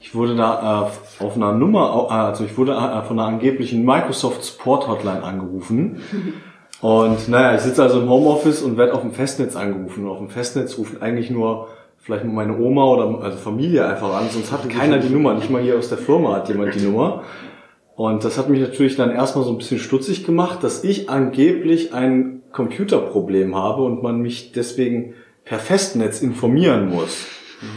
[0.00, 3.84] Ich wurde da äh, auf einer Nummer, äh, also ich wurde äh, von einer angeblichen
[3.84, 6.02] Microsoft Support Hotline angerufen.
[6.80, 10.04] Und naja, ich sitze also im Homeoffice und werde auf dem Festnetz angerufen.
[10.04, 14.14] Und auf dem Festnetz rufen eigentlich nur vielleicht mal meine Oma oder also Familie einfach
[14.14, 15.34] an, sonst hat keiner die Nummer.
[15.34, 17.22] Nicht mal hier aus der Firma hat jemand die Nummer.
[17.96, 21.92] Und das hat mich natürlich dann erstmal so ein bisschen stutzig gemacht, dass ich angeblich
[21.94, 27.26] ein Computerproblem habe und man mich deswegen per Festnetz informieren muss.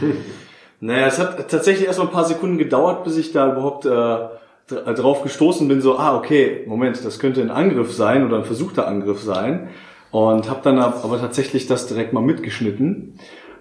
[0.84, 4.94] Naja, es hat tatsächlich erstmal ein paar Sekunden gedauert, bis ich da überhaupt äh, dr-
[4.96, 8.88] drauf gestoßen bin, so, ah, okay, Moment, das könnte ein Angriff sein oder ein versuchter
[8.88, 9.68] Angriff sein.
[10.10, 13.14] Und habe dann ab- aber tatsächlich das direkt mal mitgeschnitten.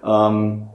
[0.04, 0.68] Ähm,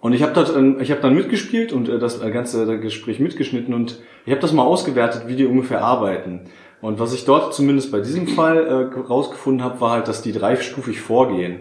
[0.00, 4.00] und ich habe ähm, habe dann mitgespielt und äh, das äh, ganze Gespräch mitgeschnitten und
[4.26, 6.46] ich habe das mal ausgewertet, wie die ungefähr arbeiten.
[6.84, 10.32] Und was ich dort zumindest bei diesem Fall äh, rausgefunden habe, war halt, dass die
[10.32, 11.60] dreistufig vorgehen.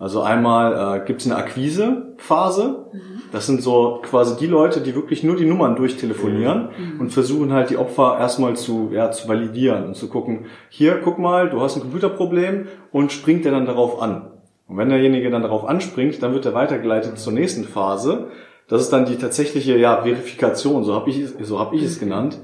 [0.00, 2.86] Also einmal äh, gibt es eine Akquisephase.
[3.30, 7.70] Das sind so quasi die Leute, die wirklich nur die Nummern durchtelefonieren und versuchen halt
[7.70, 11.76] die Opfer erstmal zu, ja, zu validieren und zu gucken, hier, guck mal, du hast
[11.76, 14.32] ein Computerproblem und springt er dann darauf an.
[14.66, 18.26] Und wenn derjenige dann darauf anspringt, dann wird er weitergeleitet zur nächsten Phase.
[18.66, 22.40] Das ist dann die tatsächliche ja, Verifikation, so habe ich, so hab ich es genannt.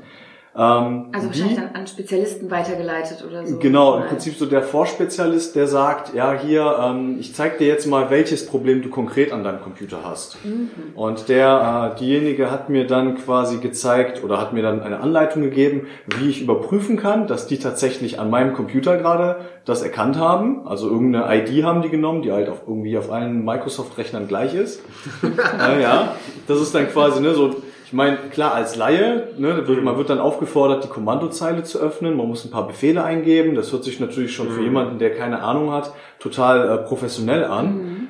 [0.52, 3.58] Ähm, Also die- wahrscheinlich dann an Spezialisten weitergeleitet oder so.
[3.58, 4.06] Genau, im.
[4.08, 8.46] Prinzip so der Vorspezialist, der sagt, ja hier, ähm, ich zeig dir jetzt mal, welches
[8.46, 10.38] Problem du konkret an deinem Computer hast.
[10.96, 15.42] Und der, äh, diejenige hat mir dann quasi gezeigt oder hat mir dann eine Anleitung
[15.42, 15.86] gegeben,
[16.18, 20.66] wie ich überprüfen kann, dass die tatsächlich an meinem Computer gerade das erkannt haben.
[20.66, 24.82] Also irgendeine ID haben die genommen, die halt auf, irgendwie auf allen Microsoft-Rechnern gleich ist.
[25.22, 26.16] äh, ja,
[26.48, 27.54] das ist dann quasi ne, so
[27.90, 32.16] ich meine, klar, als Laie, ne, man wird dann aufgefordert, die Kommandozeile zu öffnen.
[32.16, 33.56] Man muss ein paar Befehle eingeben.
[33.56, 38.06] Das hört sich natürlich schon für jemanden, der keine Ahnung hat, total äh, professionell an.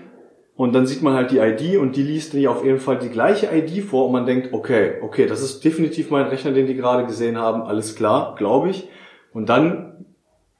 [0.54, 3.08] Und dann sieht man halt die ID und die liest die auf jeden Fall die
[3.08, 6.74] gleiche ID vor und man denkt, okay, okay, das ist definitiv mein Rechner, den die
[6.74, 7.62] gerade gesehen haben.
[7.62, 8.86] Alles klar, glaube ich.
[9.32, 10.04] Und dann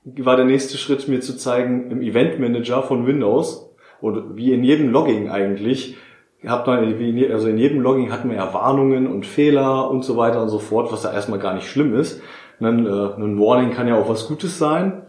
[0.02, 3.66] war der nächste Schritt, mir zu zeigen, im Event Manager von Windows,
[4.00, 5.98] und wie in jedem Logging eigentlich,
[6.42, 10.42] in je- also in jedem Logging hat man ja Warnungen und Fehler und so weiter
[10.42, 12.20] und so fort, was ja erstmal gar nicht schlimm ist.
[12.60, 15.02] Ein, äh, ein Warning kann ja auch was Gutes sein.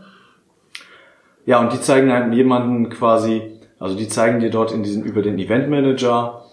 [1.45, 5.21] ja, und die zeigen einem jemanden quasi, also die zeigen dir dort in diesem, über
[5.21, 6.43] den Event Manager,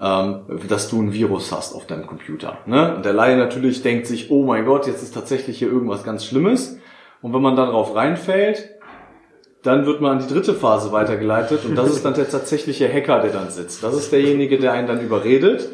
[0.00, 2.58] ähm, dass du ein Virus hast auf deinem Computer.
[2.66, 2.94] Ne?
[2.96, 6.24] Und der Laie natürlich denkt sich, oh mein Gott, jetzt ist tatsächlich hier irgendwas ganz
[6.24, 6.78] Schlimmes.
[7.22, 8.70] Und wenn man darauf reinfällt,
[9.62, 13.20] dann wird man an die dritte Phase weitergeleitet und das ist dann der tatsächliche Hacker,
[13.20, 13.82] der dann sitzt.
[13.82, 15.68] Das ist derjenige, der einen dann überredet,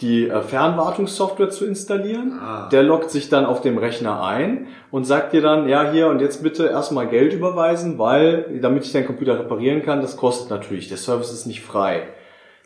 [0.00, 2.38] die äh, Fernwartungssoftware zu installieren.
[2.40, 2.68] Ah.
[2.70, 6.20] Der loggt sich dann auf dem Rechner ein und sagt dir dann, ja hier und
[6.20, 10.88] jetzt bitte erstmal Geld überweisen, weil damit ich deinen Computer reparieren kann, das kostet natürlich.
[10.88, 12.02] Der Service ist nicht frei.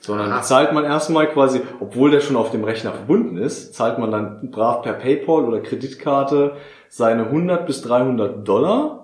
[0.00, 0.42] Sondern Ah.
[0.42, 4.50] zahlt man erstmal quasi, obwohl der schon auf dem Rechner verbunden ist, zahlt man dann
[4.50, 6.52] brav per PayPal oder Kreditkarte
[6.88, 8.99] seine 100 bis 300 Dollar,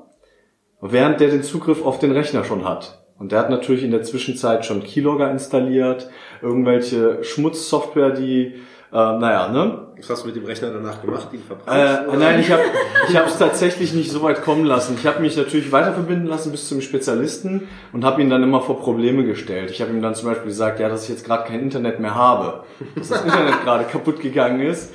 [0.81, 3.03] während der den Zugriff auf den Rechner schon hat.
[3.19, 6.09] Und der hat natürlich in der Zwischenzeit schon Keylogger installiert,
[6.43, 8.55] irgendwelche Schmutzsoftware, die,
[8.93, 9.87] äh, naja, ne?
[9.97, 11.29] Was hast du mit dem Rechner danach gemacht?
[11.33, 12.13] Ihn verbrannt?
[12.13, 12.63] Äh, nein, ich habe
[13.09, 14.97] ich es tatsächlich nicht so weit kommen lassen.
[15.01, 18.61] Ich habe mich natürlich weiter verbinden lassen bis zum Spezialisten und habe ihn dann immer
[18.61, 19.71] vor Probleme gestellt.
[19.71, 22.15] Ich habe ihm dann zum Beispiel gesagt, ja, dass ich jetzt gerade kein Internet mehr
[22.15, 24.93] habe, dass das Internet gerade kaputt gegangen ist.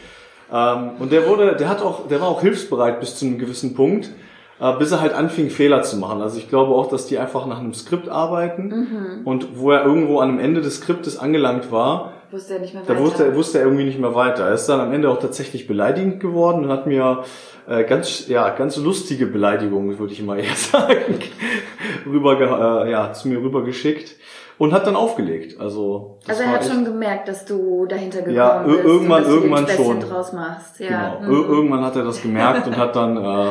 [0.53, 3.73] Ähm, und der wurde, der hat auch, der war auch hilfsbereit bis zu einem gewissen
[3.73, 4.11] Punkt,
[4.77, 6.21] bis er halt anfing Fehler zu machen.
[6.21, 10.19] Also ich glaube auch, dass die einfach nach einem Skript arbeiten und wo er irgendwo
[10.19, 13.01] an einem Ende des Skriptes angelangt war, Wusste er nicht mehr da weiter.
[13.03, 14.45] wusste, wusste er irgendwie nicht mehr weiter.
[14.47, 17.23] Er ist dann am Ende auch tatsächlich beleidigend geworden und hat mir
[17.67, 21.19] äh, ganz, ja, ganz lustige Beleidigungen, würde ich mal eher sagen,
[22.05, 24.15] rüber, äh, ja, zu mir rübergeschickt
[24.57, 25.59] und hat dann aufgelegt.
[25.59, 29.33] Also, also er hat schon gemerkt, dass du dahinter gekommen Ja, bist irgendwann- und dass
[29.33, 30.09] irgendwann du Späßchen schon.
[30.09, 30.79] draus machst.
[30.79, 31.15] Ja.
[31.19, 31.33] Genau.
[31.33, 31.49] Mhm.
[31.51, 33.49] Irgendwann hat er das gemerkt und hat dann, äh,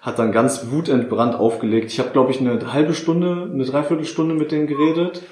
[0.00, 1.92] hat dann ganz wutentbrannt aufgelegt.
[1.92, 5.22] Ich habe, glaube ich, eine halbe Stunde, eine Dreiviertelstunde mit denen geredet.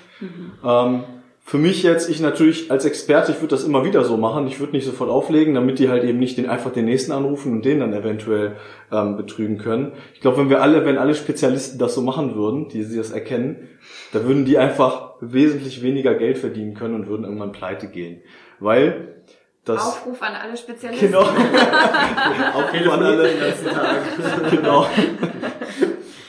[0.64, 1.04] Ähm,
[1.48, 4.46] für mich jetzt, ich natürlich als Experte, ich würde das immer wieder so machen.
[4.46, 7.52] Ich würde nicht sofort auflegen, damit die halt eben nicht den, einfach den nächsten anrufen
[7.52, 8.56] und den dann eventuell
[8.92, 9.92] ähm, betrügen können.
[10.12, 13.12] Ich glaube, wenn wir alle, wenn alle Spezialisten das so machen würden, die sie das
[13.12, 13.66] erkennen,
[14.12, 18.20] da würden die einfach wesentlich weniger Geld verdienen können und würden irgendwann pleite gehen.
[18.60, 19.22] Weil
[19.64, 21.06] das Aufruf an alle Spezialisten.
[21.06, 21.22] Genau.
[22.72, 23.28] An alle.
[23.28, 24.50] den ganzen Tag.
[24.50, 24.86] Genau.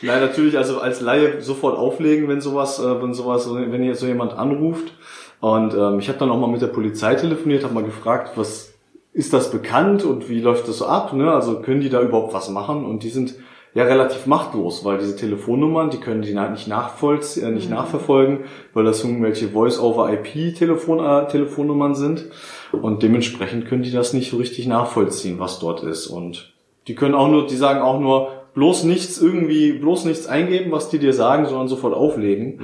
[0.02, 4.06] Nein, natürlich, also als Laie sofort auflegen, wenn sowas, äh, wenn sowas, wenn hier so
[4.08, 4.93] jemand anruft.
[5.41, 8.73] Und ähm, ich habe dann auch mal mit der Polizei telefoniert, habe mal gefragt, was
[9.13, 11.13] ist das bekannt und wie läuft das so ab?
[11.13, 11.32] Ne?
[11.32, 12.86] Also können die da überhaupt was machen?
[12.86, 13.36] Und die sind
[13.73, 18.39] ja relativ machtlos, weil diese Telefonnummern, die können die nicht nachvollziehen, äh, nicht nachverfolgen,
[18.73, 22.25] weil das irgendwelche Voice-over-IP-Telefon äh, Telefonnummern sind.
[22.71, 26.08] Und dementsprechend können die das nicht so richtig nachvollziehen, was dort ist.
[26.08, 26.53] Und
[26.88, 30.89] die können auch nur, die sagen auch nur, bloß nichts irgendwie, bloß nichts eingeben, was
[30.89, 32.60] die dir sagen, sondern sofort auflegen.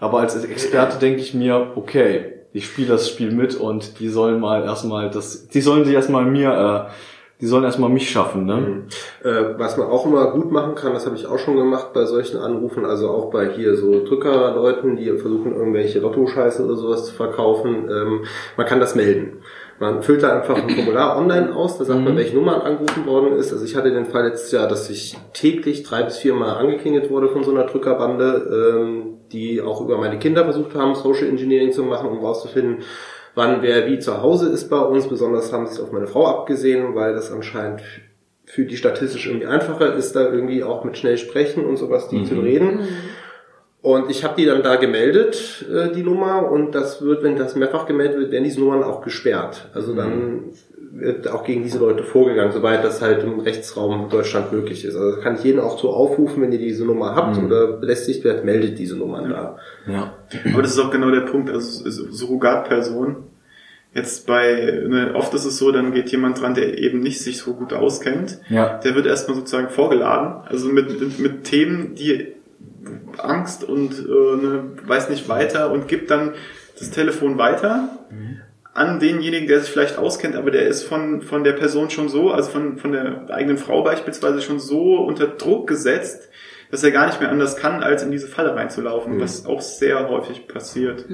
[0.00, 4.40] Aber als Experte denke ich mir, okay, ich spiele das Spiel mit und die sollen
[4.40, 6.92] mal erstmal das, die sollen sich erstmal mir, äh,
[7.40, 8.84] die sollen erstmal mich schaffen, ne?
[9.22, 12.06] Äh, was man auch immer gut machen kann, das habe ich auch schon gemacht bei
[12.06, 17.12] solchen Anrufen, also auch bei hier so Drückerleuten, die versuchen irgendwelche Lotto-Scheiße oder sowas zu
[17.12, 18.24] verkaufen, ähm,
[18.56, 19.42] man kann das melden.
[19.78, 23.36] Man füllt da einfach ein Formular online aus, da sagt man, welche Nummer angerufen worden
[23.36, 23.52] ist.
[23.52, 27.10] Also ich hatte den Fall letztes Jahr, dass ich täglich drei bis vier Mal angeklingelt
[27.10, 31.72] wurde von so einer Drückerbande, ähm, die auch über meine Kinder versucht haben, Social Engineering
[31.72, 32.84] zu machen, um rauszufinden,
[33.36, 35.06] wann wer wie zu Hause ist bei uns.
[35.06, 37.82] Besonders haben sie es auf meine Frau abgesehen, weil das anscheinend
[38.44, 42.24] für die statistisch irgendwie einfacher ist, da irgendwie auch mit schnell sprechen und sowas, die
[42.24, 42.80] zu reden.
[43.82, 47.54] Und ich habe die dann da gemeldet, äh, die Nummer, und das wird, wenn das
[47.54, 49.68] mehrfach gemeldet wird, werden diese Nummern auch gesperrt.
[49.74, 50.44] Also dann
[50.92, 54.96] wird auch gegen diese Leute vorgegangen, soweit das halt im Rechtsraum Deutschland möglich ist.
[54.96, 58.44] Also kann ich jeden auch zu aufrufen, wenn ihr diese Nummer habt oder belästigt werdet,
[58.44, 59.58] meldet diese Nummern da.
[59.86, 60.12] Ja.
[60.52, 63.16] Aber das ist auch genau der Punkt, also so- Surrogatperson.
[63.94, 67.38] Jetzt bei, ne, oft ist es so, dann geht jemand dran, der eben nicht sich
[67.38, 68.40] so gut auskennt.
[68.50, 68.78] Ja.
[68.78, 72.32] Der wird erstmal sozusagen vorgeladen, also mit, mit, mit Themen, die
[73.18, 76.34] Angst und äh, ne, weiß nicht weiter und gibt dann
[76.78, 77.88] das Telefon weiter
[78.76, 82.30] an denjenigen, der sich vielleicht auskennt, aber der ist von, von der Person schon so,
[82.30, 86.28] also von, von der eigenen Frau beispielsweise schon so unter Druck gesetzt,
[86.70, 90.08] dass er gar nicht mehr anders kann, als in diese Falle reinzulaufen, was auch sehr
[90.08, 91.04] häufig passiert.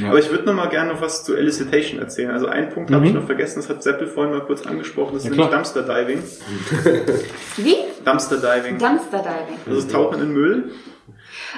[0.00, 0.08] Ja.
[0.10, 2.30] Aber ich würde noch mal gerne noch was zu Elicitation erzählen.
[2.30, 5.24] Also einen Punkt habe ich noch vergessen, das hat Seppel vorhin mal kurz angesprochen, das
[5.24, 5.62] ist Ja, nämlich klar.
[5.62, 6.22] Dumpster Diving.
[7.56, 7.74] Wie?
[8.04, 8.78] Dumpster Diving.
[8.78, 9.58] Dumpster Diving.
[9.66, 10.70] Also das Tauchen in Müll.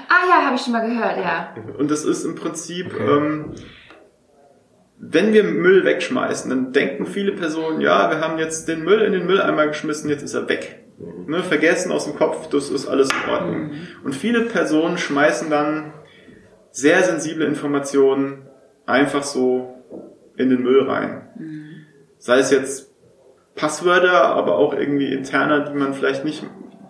[0.09, 1.55] Ah ja, habe ich schon mal gehört, ja.
[1.79, 3.53] Und das ist im Prinzip, ähm,
[5.04, 9.12] wenn wir Müll wegschmeißen, dann denken viele Personen, ja, wir haben jetzt den Müll in
[9.12, 10.78] den Mülleimer geschmissen, jetzt ist er weg.
[11.26, 13.70] Ne, vergessen aus dem Kopf, das ist alles in Ordnung.
[14.04, 15.92] Und viele Personen schmeißen dann
[16.70, 18.46] sehr sensible Informationen
[18.86, 19.74] einfach so
[20.36, 21.28] in den Müll rein.
[22.18, 22.94] Sei es jetzt
[23.56, 26.44] Passwörter, aber auch irgendwie interner, die man vielleicht nicht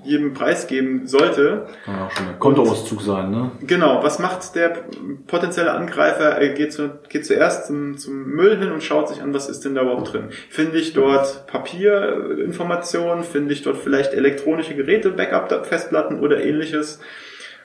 [0.05, 1.67] jedem preisgeben sollte.
[1.85, 3.51] Kann auch schon ein Kontoauszug sein, ne?
[3.61, 4.85] Genau, was macht der
[5.27, 6.39] potenzielle Angreifer?
[6.39, 9.65] Er geht, zu, geht zuerst zum, zum Müll hin und schaut sich an, was ist
[9.65, 10.29] denn da überhaupt drin.
[10.49, 17.01] Finde ich dort Papierinformationen, finde ich dort vielleicht elektronische Geräte, Backup-Festplatten oder ähnliches.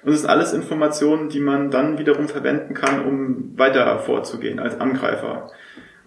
[0.04, 4.80] Und das sind alles Informationen, die man dann wiederum verwenden kann, um weiter vorzugehen als
[4.80, 5.50] Angreifer.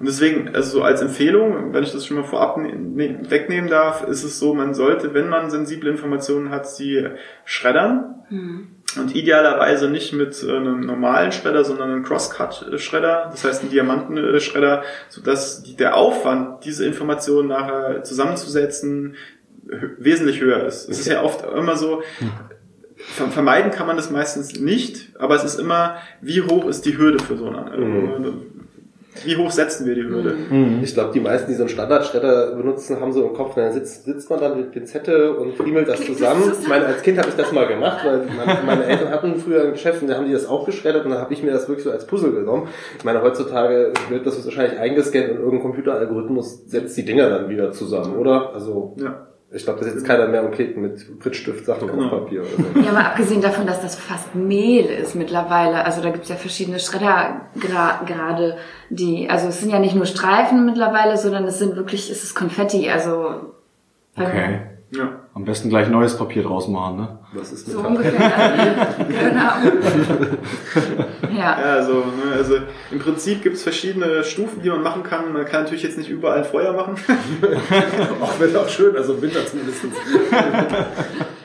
[0.01, 3.69] Und deswegen, also so als Empfehlung, wenn ich das schon mal vorab ne, ne wegnehmen
[3.69, 7.07] darf, ist es so, man sollte, wenn man sensible Informationen hat, sie
[7.45, 8.15] schreddern.
[8.31, 8.69] Mhm.
[8.99, 14.85] Und idealerweise nicht mit äh, einem normalen Schredder, sondern einem Crosscut-Schredder, das heißt einen Diamantenschredder,
[15.11, 19.17] sodass der Aufwand, diese Informationen nachher zusammenzusetzen,
[19.99, 20.89] wesentlich höher ist.
[20.89, 22.03] Es ist ja oft immer so,
[22.97, 27.23] vermeiden kann man das meistens nicht, aber es ist immer, wie hoch ist die Hürde
[27.23, 28.43] für so eine, mhm.
[29.25, 30.35] Wie hoch setzen wir die Hürde?
[30.51, 30.81] Mhm.
[30.83, 34.05] Ich glaube, die meisten, die so einen Standardschredder benutzen, haben so im Kopf, dann sitzt,
[34.05, 36.53] sitzt man dann mit Pinzette und friemelt das zusammen.
[36.61, 38.23] Ich meine, als Kind habe ich das mal gemacht, weil
[38.65, 41.21] meine Eltern hatten früher ein Geschäft und da haben die das auch geschreddert und dann
[41.21, 42.69] habe ich mir das wirklich so als Puzzle genommen.
[42.99, 47.73] Ich meine, heutzutage wird das wahrscheinlich eingescannt und irgendein Computeralgorithmus setzt die Dinger dann wieder
[47.73, 48.55] zusammen, oder?
[48.55, 49.30] Also ja.
[49.53, 52.05] Ich glaube, da sitzt keiner mehr und klebt mit Prittstift Sachen genau.
[52.05, 52.43] auf Papier.
[52.43, 52.81] Oder so.
[52.81, 55.85] Ja, aber abgesehen davon, dass das fast Mehl ist mittlerweile.
[55.85, 58.59] Also da gibt's ja verschiedene Schredder gerade,
[58.91, 62.37] die, also es sind ja nicht nur Streifen mittlerweile, sondern es sind wirklich, es ist
[62.37, 62.89] Konfetti.
[62.91, 63.53] Also
[64.17, 64.61] okay.
[64.93, 65.20] Ja.
[65.33, 67.19] Am besten gleich neues Papier draus machen, ne?
[67.35, 68.11] Das ist so ungefähr.
[69.09, 69.53] genau.
[71.33, 71.61] ja.
[71.61, 72.57] ja, also, ne, also
[72.91, 75.33] im Prinzip gibt's verschiedene Stufen, die man machen kann.
[75.33, 76.97] Man kann natürlich jetzt nicht überall Feuer machen.
[78.21, 79.83] auch wäre auch schön, also im Winter zumindest.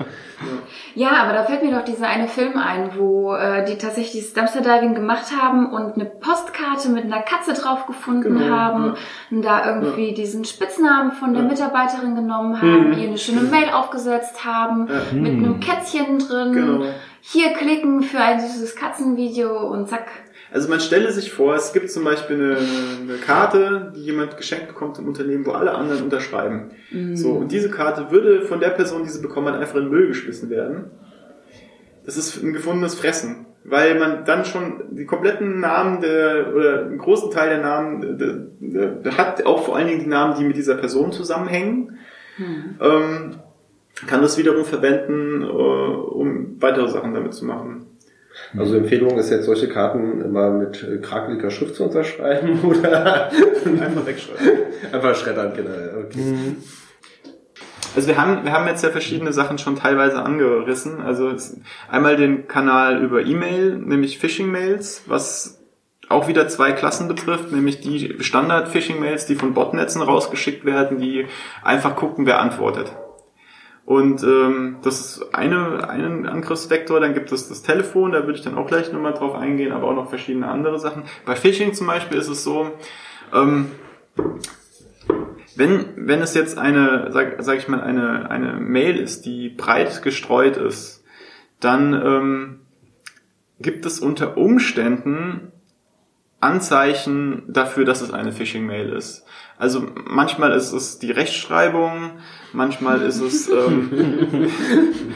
[0.95, 4.33] Ja, aber da fällt mir doch dieser eine Film ein, wo äh, die tatsächlich das
[4.33, 8.95] Dumpster Diving gemacht haben und eine Postkarte mit einer Katze drauf gefunden genau, haben ja.
[9.29, 10.15] und da irgendwie ja.
[10.15, 11.49] diesen Spitznamen von der ja.
[11.49, 12.97] Mitarbeiterin genommen haben, mhm.
[12.97, 16.53] ihr eine schöne Mail aufgesetzt haben mit einem Kätzchen drin.
[16.53, 16.85] Genau.
[17.19, 20.07] Hier klicken für ein süßes Katzenvideo und zack.
[20.55, 24.69] Also man stelle sich vor, es gibt zum Beispiel eine, eine Karte, die jemand geschenkt
[24.69, 26.71] bekommt im Unternehmen, wo alle anderen unterschreiben.
[26.91, 27.17] Mhm.
[27.17, 29.91] So, und diese Karte würde von der Person, die sie bekommen hat, einfach in den
[29.91, 30.91] Müll geschmissen werden.
[32.05, 36.99] Das ist ein gefundenes Fressen, weil man dann schon die kompletten Namen der, oder einen
[36.99, 40.55] großen Teil der Namen, der, der, hat auch vor allen Dingen die Namen, die mit
[40.55, 41.97] dieser Person zusammenhängen.
[42.37, 42.75] Mhm.
[42.79, 43.35] Ähm,
[44.07, 47.87] kann das wiederum verwenden, äh, um weitere Sachen damit zu machen.
[48.57, 54.05] Also Empfehlung ist jetzt solche Karten immer mit äh, krakeliger Schrift zu unterschreiben oder einfach
[54.05, 54.49] wegschreiben.
[54.91, 56.05] Einfach schreddern, genau.
[56.05, 56.19] Okay.
[56.19, 56.57] Mhm.
[57.95, 61.01] Also wir haben, wir haben jetzt ja verschiedene Sachen schon teilweise angerissen.
[61.01, 61.33] Also
[61.89, 65.61] einmal den Kanal über E-Mail, nämlich Phishing-Mails, was
[66.09, 71.25] auch wieder zwei Klassen betrifft, nämlich die Standard-Phishing-Mails, die von Botnetzen rausgeschickt werden, die
[71.63, 72.91] einfach gucken, wer antwortet.
[73.85, 76.99] Und ähm, das ist eine, einen Angriffsvektor.
[76.99, 79.87] Dann gibt es das Telefon, da würde ich dann auch gleich nochmal drauf eingehen, aber
[79.87, 81.03] auch noch verschiedene andere Sachen.
[81.25, 82.71] Bei Phishing zum Beispiel ist es so,
[83.31, 83.67] ähm,
[85.55, 90.01] wenn, wenn es jetzt eine, sag, sag ich mal, eine, eine Mail ist, die breit
[90.01, 91.03] gestreut ist,
[91.59, 92.59] dann ähm,
[93.59, 95.51] gibt es unter Umständen
[96.45, 99.25] Anzeichen dafür, dass es eine Phishing-Mail ist.
[99.57, 102.11] Also manchmal ist es die Rechtschreibung,
[102.53, 104.49] manchmal ist es ähm,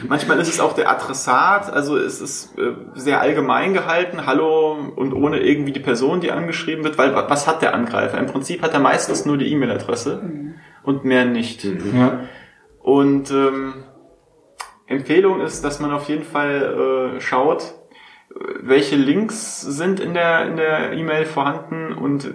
[0.08, 5.12] manchmal ist es auch der Adressat, also es ist äh, sehr allgemein gehalten, hallo und
[5.12, 8.18] ohne irgendwie die Person, die angeschrieben wird, weil was hat der Angreifer?
[8.18, 10.54] Im Prinzip hat er meistens nur die E-Mail-Adresse mhm.
[10.82, 11.64] und mehr nicht.
[11.64, 11.98] Mhm.
[11.98, 12.20] Ja.
[12.82, 13.74] Und ähm,
[14.86, 17.74] Empfehlung ist, dass man auf jeden Fall äh, schaut,
[18.34, 22.32] welche Links sind in der in der E-Mail vorhanden und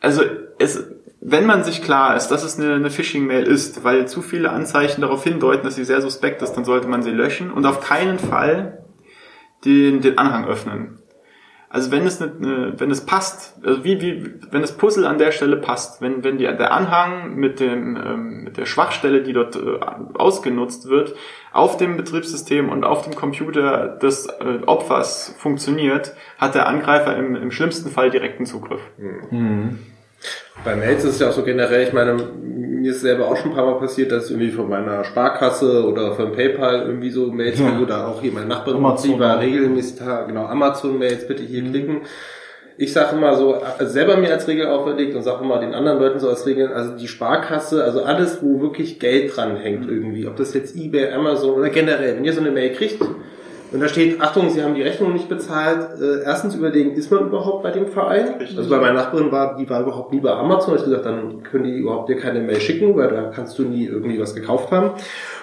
[0.00, 0.22] also
[0.58, 0.84] es,
[1.20, 5.02] wenn man sich klar ist, dass es eine, eine Phishing-Mail ist, weil zu viele Anzeichen
[5.02, 8.18] darauf hindeuten, dass sie sehr suspekt ist, dann sollte man sie löschen und auf keinen
[8.18, 8.84] Fall
[9.64, 10.98] den, den Anhang öffnen.
[11.72, 15.30] Also wenn es eine, wenn es passt, also wie, wie, wenn das Puzzle an der
[15.30, 19.54] Stelle passt, wenn, wenn die, der Anhang mit dem, ähm, mit der Schwachstelle, die dort
[19.54, 19.78] äh,
[20.14, 21.14] ausgenutzt wird,
[21.52, 27.36] auf dem Betriebssystem und auf dem Computer des äh, Opfers funktioniert, hat der Angreifer im,
[27.36, 28.80] im schlimmsten Fall direkten Zugriff.
[29.30, 29.78] Mhm.
[30.64, 32.16] Bei Mails ist es ja auch so generell, ich meine,
[32.80, 36.12] mir ist selber auch schon ein paar Mal passiert, dass irgendwie von meiner Sparkasse oder
[36.12, 37.78] von PayPal irgendwie so Mails ja.
[37.80, 41.70] oder auch hier mein Nachbar Amazon war regelmäßig, genau, Amazon-Mails, bitte hier mhm.
[41.70, 42.00] klicken.
[42.76, 45.98] Ich sage immer so, also selber mir als Regel auferlegt und sage immer den anderen
[45.98, 50.26] Leuten so als Regel, also die Sparkasse, also alles, wo wirklich Geld dran hängt irgendwie,
[50.26, 53.02] ob das jetzt eBay, Amazon oder generell, wenn ihr so eine Mail kriegt,
[53.72, 56.00] Und da steht, Achtung, Sie haben die Rechnung nicht bezahlt.
[56.00, 58.34] Äh, erstens überlegen, ist man überhaupt bei dem Verein?
[58.40, 58.58] Richtig.
[58.58, 60.74] Also bei meiner Nachbarin war, die war überhaupt nie bei Amazon.
[60.76, 63.86] Ich gesagt, dann können die überhaupt dir keine Mail schicken, weil da kannst du nie
[63.86, 64.90] irgendwie was gekauft haben.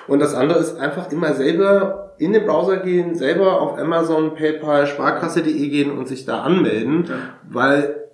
[0.07, 4.87] Und das andere ist einfach immer selber in den Browser gehen, selber auf Amazon, PayPal,
[4.87, 7.15] Sparkasse.de gehen und sich da anmelden, Ja.
[7.49, 8.06] weil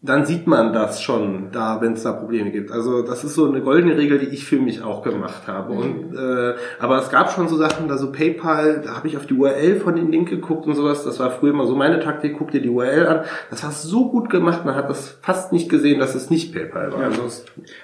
[0.00, 2.70] dann sieht man das schon da, wenn es da Probleme gibt.
[2.70, 5.72] Also das ist so eine goldene Regel, die ich für mich auch gemacht habe.
[5.72, 9.26] Und äh, aber es gab schon so Sachen, da so PayPal, da habe ich auf
[9.26, 11.02] die URL von dem Link geguckt und sowas.
[11.02, 12.36] Das war früher immer so meine Taktik.
[12.38, 13.24] Guck dir die URL an.
[13.50, 16.92] Das war so gut gemacht, man hat das fast nicht gesehen, dass es nicht PayPal
[16.92, 17.00] war.
[17.00, 17.10] Ja.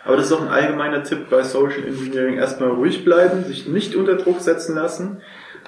[0.04, 2.36] Aber das ist auch ein allgemeiner Tipp bei Social Engineering.
[2.36, 5.18] Erstmal ruhig bleiben, sich nicht unter Druck setzen lassen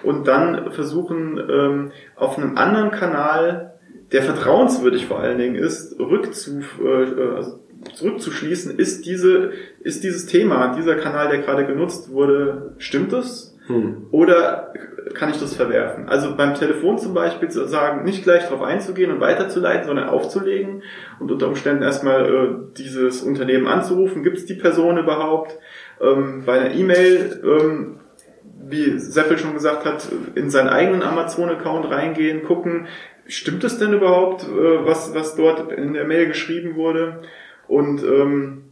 [0.05, 3.76] und dann versuchen, ähm, auf einem anderen Kanal,
[4.13, 7.61] der vertrauenswürdig vor allen Dingen ist, rückzu, äh, also
[7.95, 13.57] zurückzuschließen, ist diese, ist dieses Thema, dieser Kanal, der gerade genutzt wurde, stimmt es?
[13.67, 14.07] hm.
[14.13, 14.73] Oder
[15.15, 16.09] kann ich das verwerfen?
[16.09, 20.83] Also beim Telefon zum Beispiel zu sagen, nicht gleich darauf einzugehen und weiterzuleiten, sondern aufzulegen
[21.19, 24.23] und unter Umständen erstmal äh, dieses Unternehmen anzurufen.
[24.23, 25.59] Gibt es die Person überhaupt?
[26.01, 28.01] Ähm, bei einer E-Mail, ähm,
[28.69, 32.87] wie Seppel schon gesagt hat, in seinen eigenen Amazon-Account reingehen, gucken,
[33.29, 37.23] stimmt es denn überhaupt, äh, was, was dort in der Mail geschrieben wurde?
[37.69, 38.65] Und ähm,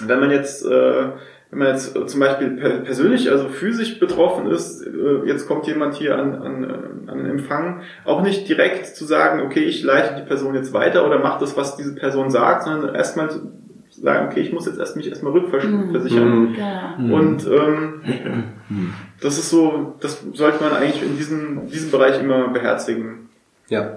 [0.00, 1.08] wenn man jetzt äh,
[1.50, 5.66] wenn man jetzt äh, zum Beispiel per persönlich, also physisch betroffen ist, äh, jetzt kommt
[5.66, 9.82] jemand hier an, an, äh, an den Empfang, auch nicht direkt zu sagen, okay, ich
[9.82, 13.40] leite die Person jetzt weiter oder mache das, was diese Person sagt, sondern erstmal zu
[13.90, 16.40] sagen, okay, ich muss jetzt erst mich erstmal rückversichern.
[16.40, 16.54] Mhm.
[16.54, 17.16] Genau.
[17.16, 18.02] Und ähm,
[19.20, 23.29] das ist so, das sollte man eigentlich in diesem, diesem Bereich immer beherzigen.
[23.70, 23.96] Ja.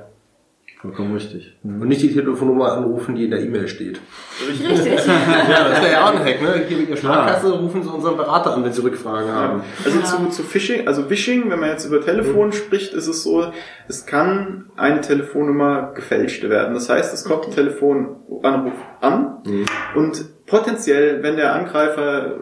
[0.82, 1.56] Vollkommen richtig.
[1.64, 4.02] Und nicht die Telefonnummer anrufen, die in der E-Mail steht.
[4.50, 4.68] Richtig.
[5.08, 6.66] Ja, das wäre ja auch ein Hack, ne?
[6.68, 9.64] Hier mit der Sparkasse rufen Sie unseren Berater an, wenn Sie Rückfragen haben.
[9.86, 10.04] Also Ja.
[10.06, 13.46] zu, zu Phishing, also Phishing, wenn man jetzt über Telefon spricht, ist es so,
[13.88, 16.74] es kann eine Telefonnummer gefälscht werden.
[16.74, 19.66] Das heißt, es kommt ein Telefonanruf an Mhm.
[19.96, 22.34] und potenziell, wenn der Angreifer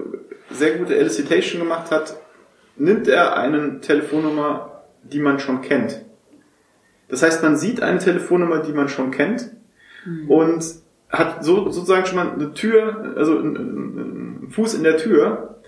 [0.49, 2.15] sehr gute Elicitation gemacht hat,
[2.75, 6.01] nimmt er eine Telefonnummer, die man schon kennt.
[7.11, 9.51] Das heißt, man sieht eine Telefonnummer, die man schon kennt
[10.27, 10.63] und
[11.09, 15.59] hat so, sozusagen schon mal eine Tür, also einen, Fuß in der Tür.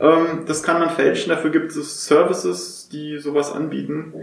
[0.00, 4.14] Ähm, das kann man fälschen, dafür gibt es Services, die sowas anbieten.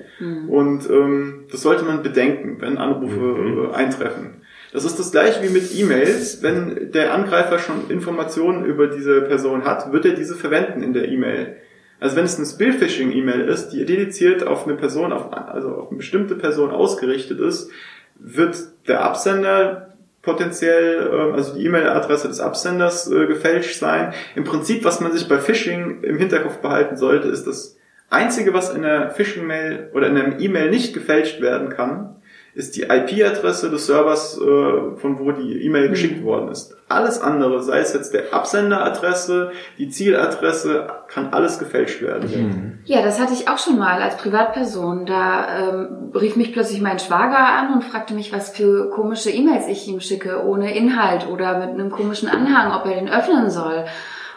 [0.47, 4.41] Und ähm, das sollte man bedenken, wenn Anrufe äh, eintreffen.
[4.71, 6.43] Das ist das gleiche wie mit E-Mails.
[6.43, 11.07] Wenn der Angreifer schon Informationen über diese Person hat, wird er diese verwenden in der
[11.07, 11.57] E-Mail.
[11.99, 15.97] Also wenn es eine Spearphishing-E-Mail ist, die dediziert auf eine Person, auf, also auf eine
[15.97, 17.71] bestimmte Person ausgerichtet ist,
[18.15, 19.89] wird der Absender
[20.21, 24.13] potenziell, ähm, also die E-Mail-Adresse des Absenders äh, gefälscht sein.
[24.35, 27.77] Im Prinzip, was man sich bei Phishing im Hinterkopf behalten sollte, ist das
[28.09, 32.15] Einzige, was in der Phishing-Mail oder in einem E-Mail nicht gefälscht werden kann,
[32.59, 36.75] ist die IP-Adresse des Servers, äh, von wo die E-Mail geschickt worden ist.
[36.89, 42.81] Alles andere, sei es jetzt der Absenderadresse, die Zieladresse, kann alles gefälscht werden.
[42.83, 45.05] Ja, das hatte ich auch schon mal als Privatperson.
[45.05, 49.67] Da ähm, rief mich plötzlich mein Schwager an und fragte mich, was für komische E-Mails
[49.69, 53.85] ich ihm schicke, ohne Inhalt oder mit einem komischen Anhang, ob er den öffnen soll.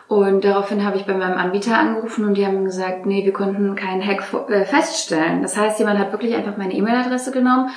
[0.06, 3.74] Und daraufhin habe ich bei meinem Anbieter angerufen und die haben gesagt, nee, wir konnten
[3.74, 5.42] keinen Hack äh, feststellen.
[5.42, 7.70] Das heißt, jemand hat wirklich einfach meine E-Mail-Adresse genommen,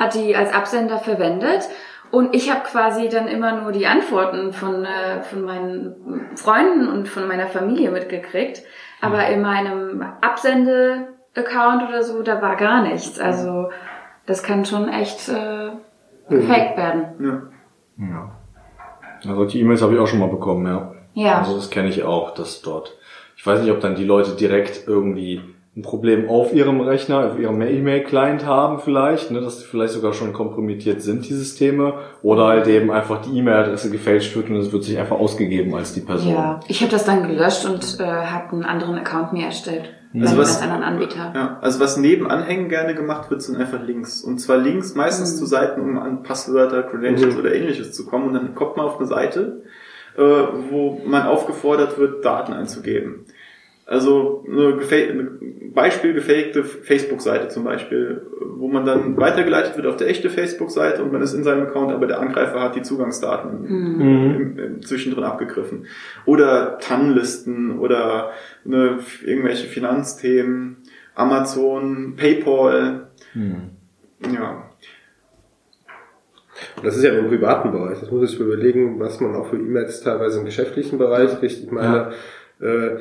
[0.00, 1.68] hat die als Absender verwendet
[2.10, 7.08] und ich habe quasi dann immer nur die Antworten von, äh, von meinen Freunden und
[7.08, 8.62] von meiner Familie mitgekriegt.
[9.00, 13.20] Aber in meinem Absende-Account oder so, da war gar nichts.
[13.20, 13.70] Also
[14.26, 15.70] das kann schon echt äh,
[16.28, 17.50] gefaked werden.
[17.98, 18.06] Ja.
[18.06, 18.32] Ja.
[19.28, 20.94] Also die E-Mails habe ich auch schon mal bekommen, ja.
[21.12, 21.38] Ja.
[21.38, 22.96] Also das kenne ich auch, dass dort.
[23.36, 25.42] Ich weiß nicht, ob dann die Leute direkt irgendwie
[25.76, 30.12] ein Problem auf ihrem Rechner, auf ihrem E-Mail-Client haben vielleicht, ne, dass die vielleicht sogar
[30.14, 34.72] schon kompromittiert sind, die Systeme, oder halt eben einfach die E-Mail-Adresse gefälscht wird und es
[34.72, 36.32] wird sich einfach ausgegeben als die Person.
[36.32, 39.94] Ja, ich habe das dann gelöscht und äh, habe einen anderen Account mir erstellt.
[40.12, 41.32] Bei Also einem was- ganz anderen Anbieter.
[41.36, 44.22] Ja, also was neben Anhängen gerne gemacht wird, sind einfach Links.
[44.22, 48.26] Und zwar Links meistens zu Seiten, um an Passwörter, Credentials oder ähnliches zu kommen.
[48.26, 49.62] Und dann kommt man auf eine Seite,
[50.18, 53.24] äh, wo man aufgefordert wird, Daten einzugeben.
[53.90, 55.30] Also eine, eine
[55.74, 61.12] Beispiel gefakte Facebook-Seite zum Beispiel, wo man dann weitergeleitet wird auf der echte Facebook-Seite und
[61.12, 65.86] man ist in seinem Account, aber der Angreifer hat die Zugangsdaten im, im, zwischendrin abgegriffen.
[66.24, 68.30] Oder TAN-Listen oder
[68.64, 70.76] ne, irgendwelche Finanzthemen,
[71.16, 73.08] Amazon, PayPal.
[74.32, 74.70] Ja.
[76.76, 77.98] Und das ist ja im privaten Bereich.
[77.98, 81.58] Das muss sich überlegen, was man auch für E-Mails teilweise im geschäftlichen Bereich kriegt.
[81.64, 82.12] Ich meine,
[82.60, 82.98] äh,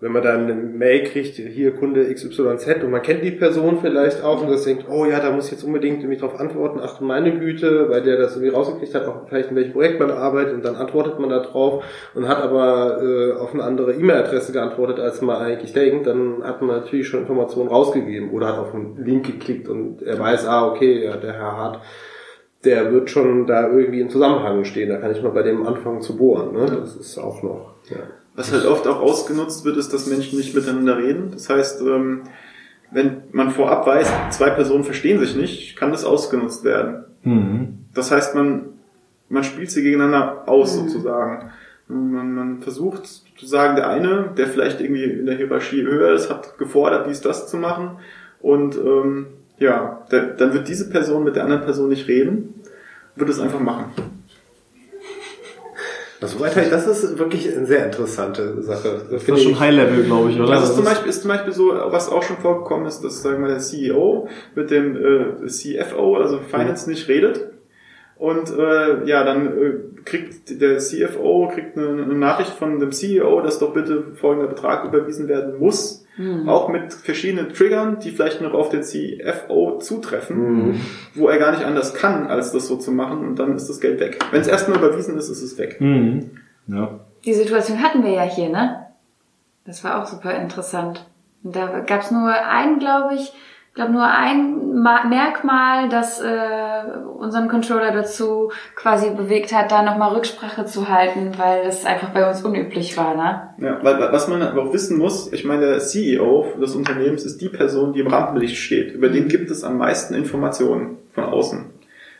[0.00, 4.24] wenn man dann eine Mail kriegt, hier Kunde XYZ und man kennt die Person vielleicht
[4.24, 7.00] auch und das denkt, oh ja, da muss ich jetzt unbedingt irgendwie drauf antworten, ach
[7.00, 10.54] meine Güte, weil der das irgendwie rausgekriegt hat, auch vielleicht in welchem Projekt man arbeitet
[10.54, 11.84] und dann antwortet man da drauf
[12.14, 16.62] und hat aber äh, auf eine andere E-Mail-Adresse geantwortet, als man eigentlich denkt, dann hat
[16.62, 20.66] man natürlich schon Informationen rausgegeben oder hat auf einen Link geklickt und er weiß, ah,
[20.66, 21.80] okay, ja, der Herr Hart,
[22.64, 26.00] der wird schon da irgendwie im Zusammenhang stehen, da kann ich mal bei dem anfangen
[26.00, 26.64] zu bohren, ne?
[26.66, 27.98] das ist auch noch, ja.
[28.40, 31.28] Was halt oft auch ausgenutzt wird, ist, dass Menschen nicht miteinander reden.
[31.30, 32.22] Das heißt, ähm,
[32.90, 37.04] wenn man vorab weiß, zwei Personen verstehen sich nicht, kann das ausgenutzt werden.
[37.22, 37.80] Mhm.
[37.92, 38.70] Das heißt, man,
[39.28, 40.88] man spielt sie gegeneinander aus mhm.
[40.88, 41.50] sozusagen.
[41.88, 46.30] Man, man versucht zu sagen, der eine, der vielleicht irgendwie in der Hierarchie höher ist,
[46.30, 47.98] hat gefordert, dies, das zu machen.
[48.40, 49.26] Und ähm,
[49.58, 52.54] ja, der, dann wird diese Person mit der anderen Person nicht reden,
[53.16, 53.92] wird es einfach machen.
[56.20, 59.00] Das, das ist wirklich eine sehr interessante Sache.
[59.10, 60.52] Das, das ist schon High-Level, glaube ich, oder?
[60.52, 63.42] Das ist zum, Beispiel, ist zum Beispiel so, was auch schon vorgekommen ist, dass sagen
[63.42, 67.50] wir, der CEO mit dem äh, CFO, also Finance, nicht redet.
[68.16, 69.72] Und äh, ja, dann äh,
[70.04, 74.84] kriegt der CFO kriegt eine, eine Nachricht von dem CEO, dass doch bitte folgender Betrag
[74.84, 76.50] überwiesen werden muss Mhm.
[76.50, 80.80] Auch mit verschiedenen Triggern, die vielleicht noch auf den CFO zutreffen, mhm.
[81.14, 83.80] wo er gar nicht anders kann, als das so zu machen und dann ist das
[83.80, 84.18] Geld weg.
[84.30, 85.80] Wenn es erstmal überwiesen ist, ist es weg.
[85.80, 86.32] Mhm.
[86.66, 87.00] Ja.
[87.24, 88.86] Die Situation hatten wir ja hier, ne?
[89.64, 91.06] Das war auch super interessant.
[91.42, 93.32] Und da gab es nur einen, glaube ich, ich
[93.80, 96.82] glaube nur ein Merkmal, das äh,
[97.18, 102.28] unseren Controller dazu quasi bewegt hat, da nochmal Rücksprache zu halten, weil das einfach bei
[102.28, 103.14] uns unüblich war.
[103.14, 103.66] Ne?
[103.66, 107.40] Ja, weil was man aber auch wissen muss, ich meine, der CEO des Unternehmens ist
[107.40, 108.92] die Person, die im Rampenlicht steht.
[108.92, 111.64] Über den gibt es am meisten Informationen von außen.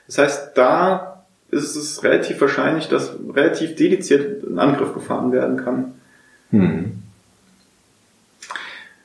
[0.07, 5.93] Das heißt, da ist es relativ wahrscheinlich, dass relativ dediziert ein Angriff gefahren werden kann.
[6.51, 7.03] Hm.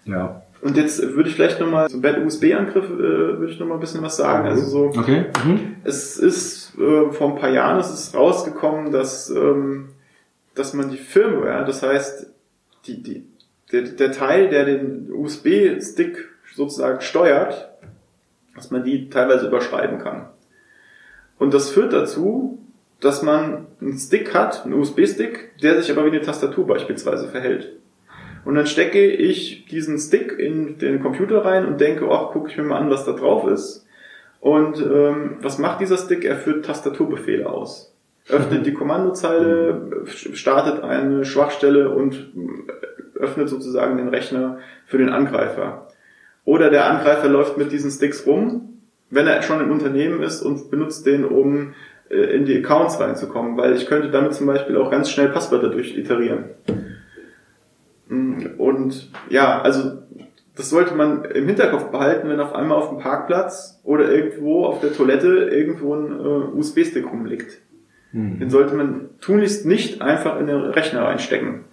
[0.05, 0.41] Ja.
[0.65, 4.01] Und jetzt würde ich vielleicht nochmal zum Bad USB-Angriff äh, würde ich nochmal ein bisschen
[4.01, 4.47] was sagen.
[4.47, 5.25] Also so, okay.
[5.45, 5.75] Mhm.
[5.83, 9.89] es ist äh, vor ein paar Jahren ist es rausgekommen, dass ähm,
[10.55, 12.31] dass man die Firmware, das heißt
[12.87, 13.27] die die
[13.71, 17.69] der, der Teil, der den USB-Stick sozusagen steuert,
[18.55, 20.29] dass man die teilweise überschreiben kann.
[21.37, 22.57] Und das führt dazu,
[23.01, 27.73] dass man einen Stick hat, einen USB-Stick, der sich aber wie eine Tastatur beispielsweise verhält.
[28.45, 32.57] Und dann stecke ich diesen Stick in den Computer rein und denke, ach, gucke ich
[32.57, 33.85] mir mal an, was da drauf ist.
[34.39, 36.23] Und ähm, was macht dieser Stick?
[36.23, 37.91] Er führt Tastaturbefehle aus.
[38.29, 42.31] Öffnet die Kommandozeile, startet eine Schwachstelle und
[43.15, 45.87] öffnet sozusagen den Rechner für den Angreifer.
[46.43, 48.79] Oder der Angreifer läuft mit diesen Sticks rum,
[49.09, 51.73] wenn er schon im Unternehmen ist und benutzt den, um
[52.09, 55.69] äh, in die Accounts reinzukommen, weil ich könnte damit zum Beispiel auch ganz schnell Passwörter
[55.69, 56.45] durchiterieren.
[58.57, 59.99] Und ja, also
[60.55, 64.79] das sollte man im Hinterkopf behalten, wenn auf einmal auf dem Parkplatz oder irgendwo auf
[64.79, 67.59] der Toilette irgendwo ein äh, USB-Stick rumliegt.
[68.13, 68.39] Mhm.
[68.39, 71.65] Den sollte man tunlichst nicht einfach in den Rechner reinstecken.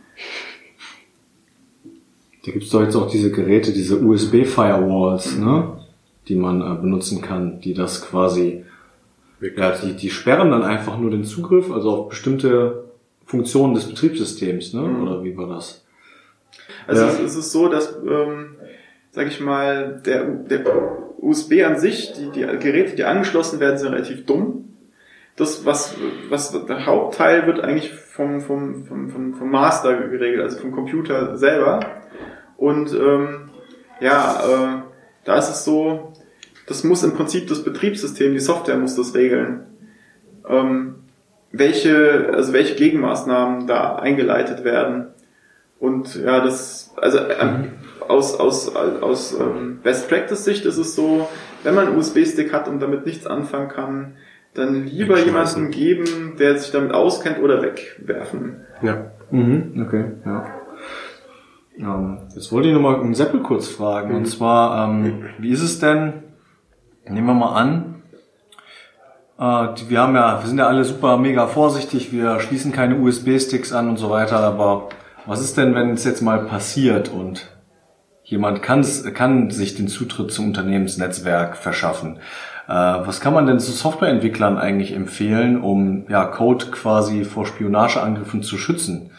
[2.45, 5.79] Da gibt's doch jetzt auch diese Geräte, diese USB-Firewalls, ne?
[6.29, 8.65] die man äh, benutzen kann, die das quasi,
[9.57, 12.85] ja, die, die sperren dann einfach nur den Zugriff, also auf bestimmte
[13.25, 14.83] Funktionen des Betriebssystems, ne?
[14.83, 15.03] Mhm.
[15.03, 15.82] oder wie war das?
[16.87, 17.09] Also ja.
[17.09, 18.57] es, es, ist so, dass, ähm,
[19.11, 20.65] sag ich mal, der, der
[21.19, 24.77] USB an sich, die, die Geräte, die angeschlossen werden, sind relativ dumm.
[25.37, 25.97] Das, was,
[26.29, 31.39] was der Hauptteil wird eigentlich vom, vom, vom, vom, vom Master geregelt, also vom Computer
[31.39, 31.81] selber.
[32.57, 33.51] Und ähm,
[34.01, 34.83] ja, äh,
[35.25, 36.13] da ist es so,
[36.67, 39.67] das muss im Prinzip das Betriebssystem, die Software muss das regeln.
[40.49, 40.97] Ähm,
[41.53, 45.09] welche, also welche Gegenmaßnahmen da eingeleitet werden.
[45.83, 47.73] Und ja, das, also ähm,
[48.07, 51.29] aus, aus, aus ähm, Best Practice Sicht ist es so,
[51.65, 54.13] wenn man einen USB-Stick hat und damit nichts anfangen kann,
[54.55, 58.61] dann lieber jemanden geben, der sich damit auskennt oder wegwerfen.
[58.81, 59.11] Ja.
[59.33, 60.47] Mhm, okay, ja.
[61.77, 64.11] Ähm, jetzt wollte ich nochmal einen Seppel kurz fragen.
[64.11, 64.17] Mhm.
[64.19, 66.13] Und zwar, ähm, wie ist es denn,
[67.09, 68.03] nehmen wir mal an,
[69.37, 73.73] äh, wir haben ja, wir sind ja alle super mega vorsichtig, wir schließen keine USB-Sticks
[73.73, 74.89] an und so weiter, aber
[75.27, 77.49] was ist denn, wenn es jetzt mal passiert und
[78.25, 82.19] jemand kann, kann sich den Zutritt zum Unternehmensnetzwerk verschaffen?
[82.69, 88.43] Äh, was kann man denn zu Softwareentwicklern eigentlich empfehlen, um ja, Code quasi vor Spionageangriffen
[88.43, 89.11] zu schützen?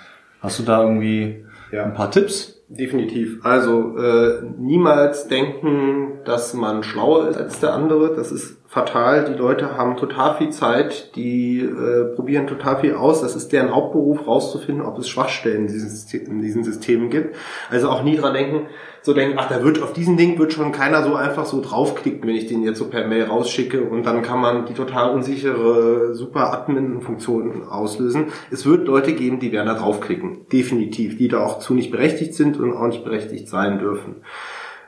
[0.41, 1.84] Hast du da irgendwie ja.
[1.84, 2.62] ein paar Tipps?
[2.70, 3.39] Definitiv.
[3.43, 8.16] Also äh, niemals denken, dass man schlauer ist als der andere.
[8.16, 9.26] Das ist fatal.
[9.26, 13.21] Die Leute haben total viel Zeit, die äh, probieren total viel aus.
[13.21, 17.36] Das ist deren Hauptberuf, rauszufinden, ob es Schwachstellen in diesen, System, in diesen Systemen gibt.
[17.69, 18.67] Also auch nie dran denken,
[19.03, 22.28] so denken, ach, da wird auf diesen Link wird schon keiner so einfach so draufklicken,
[22.28, 26.15] wenn ich den jetzt so per Mail rausschicke und dann kann man die total unsichere
[26.15, 28.28] super Admin-Funktion auslösen.
[28.49, 30.47] Es wird Leute geben, die werden da draufklicken.
[30.51, 31.17] Definitiv.
[31.17, 34.24] Die da auch zu nicht berechtigt sind und auch nicht berechtigt sein dürfen.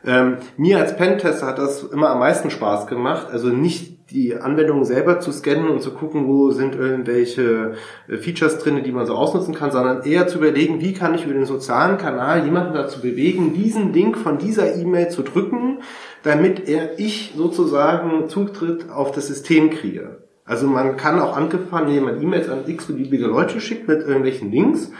[0.05, 3.27] Ähm, mir als Pentester hat das immer am meisten Spaß gemacht.
[3.31, 7.73] Also nicht die Anwendung selber zu scannen und zu gucken, wo sind irgendwelche
[8.07, 11.25] äh, Features drin, die man so ausnutzen kann, sondern eher zu überlegen, wie kann ich
[11.25, 15.79] über den sozialen Kanal jemanden dazu bewegen, diesen Link von dieser E-Mail zu drücken,
[16.21, 20.17] damit er ich sozusagen Zutritt auf das System kriege.
[20.45, 24.91] Also man kann auch angefangen, indem man E-Mails an x-beliebige Leute schickt mit irgendwelchen Links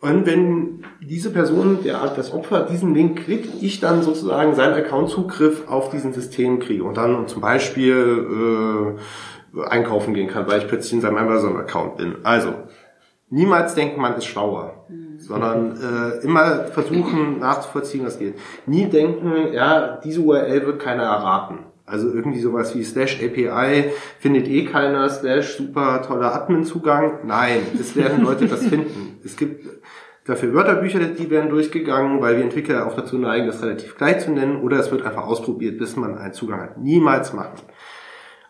[0.00, 5.68] und wenn diese Person, der das Opfer, diesen Link klickt, ich dann sozusagen seinen Account-Zugriff
[5.68, 8.96] auf diesen System kriege und dann zum Beispiel
[9.56, 12.16] äh, einkaufen gehen kann, weil ich plötzlich in seinem Amazon-Account bin.
[12.22, 12.54] Also,
[13.28, 15.18] niemals denken, man ist schlauer, mhm.
[15.18, 18.36] sondern äh, immer versuchen nachzuvollziehen, was geht.
[18.66, 21.58] Nie denken, ja, diese URL wird keiner erraten.
[21.88, 27.20] Also irgendwie sowas wie Slash API findet eh keiner, Slash super toller Admin-Zugang.
[27.24, 29.18] Nein, es werden Leute das finden.
[29.24, 29.64] Es gibt
[30.28, 34.30] dafür Wörterbücher, die werden durchgegangen, weil wir Entwickler auch dazu neigen, das relativ gleich zu
[34.30, 36.78] nennen, oder es wird einfach ausprobiert, bis man einen Zugang hat.
[36.78, 37.56] Niemals machen.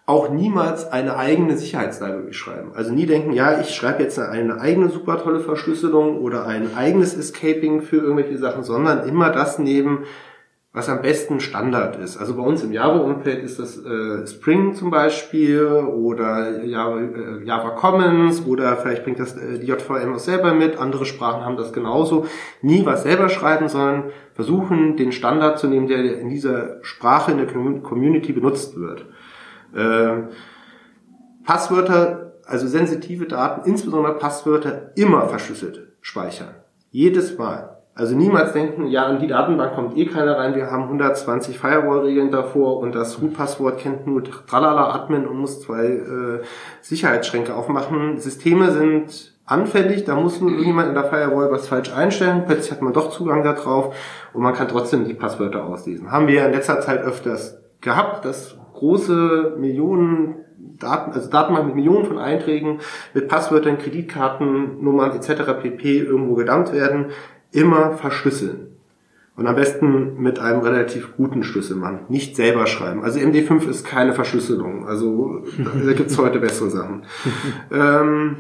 [0.05, 2.73] Auch niemals eine eigene Sicherheitslibrary schreiben.
[2.75, 7.15] Also nie denken, ja, ich schreibe jetzt eine eigene super tolle Verschlüsselung oder ein eigenes
[7.15, 10.05] Escaping für irgendwelche Sachen, sondern immer das nehmen,
[10.73, 12.19] was am besten Standard ist.
[12.19, 17.71] Also bei uns im Java-Umfeld ist das äh, Spring zum Beispiel oder Java, äh, Java
[17.71, 20.79] Commons oder vielleicht bringt das äh, die JVM auch selber mit.
[20.79, 22.27] Andere Sprachen haben das genauso.
[22.61, 27.39] Nie was selber schreiben, sondern versuchen, den Standard zu nehmen, der in dieser Sprache in
[27.39, 29.07] der Community benutzt wird.
[29.75, 30.29] Äh,
[31.45, 36.55] Passwörter, also sensitive Daten, insbesondere Passwörter, immer verschlüsselt speichern.
[36.91, 37.78] Jedes Mal.
[37.99, 42.31] Also niemals denken, ja, an die Datenbank kommt eh keiner rein, wir haben 120 Firewall-Regeln
[42.31, 46.43] davor und das Root-Passwort kennt nur Tralala Admin und muss zwei äh,
[46.81, 48.17] Sicherheitsschränke aufmachen.
[48.19, 52.83] Systeme sind anfällig, da muss nur irgendjemand in der Firewall was falsch einstellen, plötzlich hat
[52.83, 53.97] man doch Zugang darauf
[54.33, 56.13] und man kann trotzdem die Passwörter auslesen.
[56.13, 60.37] Haben wir in letzter Zeit öfters gehabt, dass große Millionen
[60.79, 62.79] Daten, also Datenbank mit Millionen von Einträgen,
[63.13, 65.61] mit Passwörtern, Kreditkartennummern etc.
[65.61, 65.99] pp.
[65.99, 67.07] irgendwo gedumpt werden
[67.53, 68.69] immer verschlüsseln.
[69.37, 72.01] Und am besten mit einem relativ guten Schlüsselmann.
[72.09, 73.05] Nicht selber schreiben.
[73.05, 74.89] Also MD5 ist keine Verschlüsselung.
[74.89, 75.45] Also
[75.85, 77.05] da gibt's heute bessere Sachen.
[77.71, 78.39] ähm,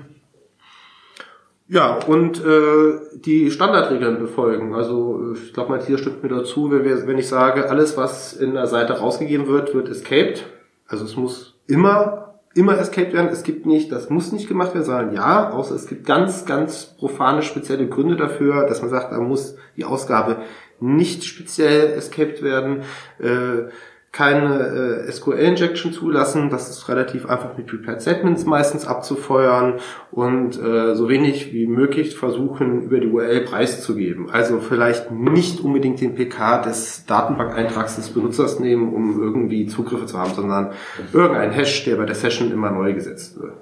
[1.69, 4.75] ja, und äh, die Standardregeln befolgen.
[4.75, 8.55] Also ich glaube, Matthias stimmt mir dazu, wenn, wir, wenn ich sage, alles, was in
[8.55, 10.47] der Seite rausgegeben wird, wird escaped.
[10.89, 12.28] Also es muss immer
[12.59, 13.31] immer escaped werden.
[13.31, 16.97] Es gibt nicht, das muss nicht gemacht werden, sondern ja, außer es gibt ganz, ganz
[16.99, 20.39] profane spezielle Gründe dafür, dass man sagt, da muss die Ausgabe
[20.81, 22.83] nicht speziell escaped werden.
[23.21, 23.71] Äh,
[24.11, 26.49] keine äh, SQL-Injection zulassen.
[26.51, 29.75] Das ist relativ einfach mit Prepared Segments meistens abzufeuern
[30.11, 34.31] und äh, so wenig wie möglich versuchen, über die URL preiszugeben.
[34.31, 40.19] Also vielleicht nicht unbedingt den PK des Datenbankeintrags des Benutzers nehmen, um irgendwie Zugriffe zu
[40.19, 40.73] haben, sondern
[41.13, 43.53] irgendein Hash, der bei der Session immer neu gesetzt wird.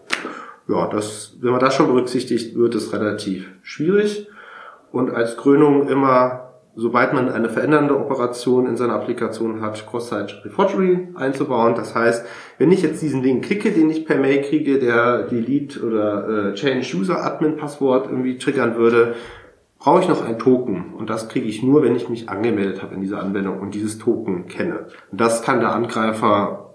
[0.69, 4.29] Ja, das, wenn man das schon berücksichtigt, wird es relativ schwierig.
[4.91, 6.46] Und als Krönung immer
[6.77, 11.75] sobald man eine verändernde Operation in seiner Applikation hat, Cross-Site Reforgery einzubauen.
[11.75, 12.25] Das heißt,
[12.59, 16.55] wenn ich jetzt diesen Link klicke, den ich per Mail kriege, der Delete oder äh,
[16.55, 19.15] Change User Admin Passwort irgendwie triggern würde,
[19.79, 20.95] brauche ich noch ein Token.
[20.95, 23.99] Und das kriege ich nur, wenn ich mich angemeldet habe in dieser Anwendung und dieses
[23.99, 24.87] Token kenne.
[25.11, 26.66] Und das kann der Angreifer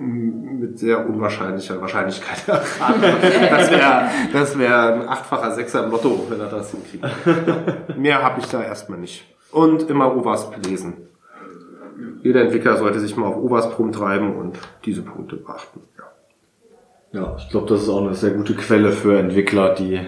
[0.00, 3.02] mit sehr unwahrscheinlicher Wahrscheinlichkeit erfahren.
[3.02, 7.04] Das wäre das wär ein achtfacher Sechser im Lotto, wenn er das hinkriegt.
[7.98, 9.24] Mehr habe ich da erstmal nicht.
[9.52, 11.08] Und immer OWASP lesen.
[12.22, 15.80] Jeder Entwickler sollte sich mal auf OWASP rumtreiben und diese Punkte beachten.
[17.12, 20.00] Ja, ja ich glaube, das ist auch eine sehr gute Quelle für Entwickler, die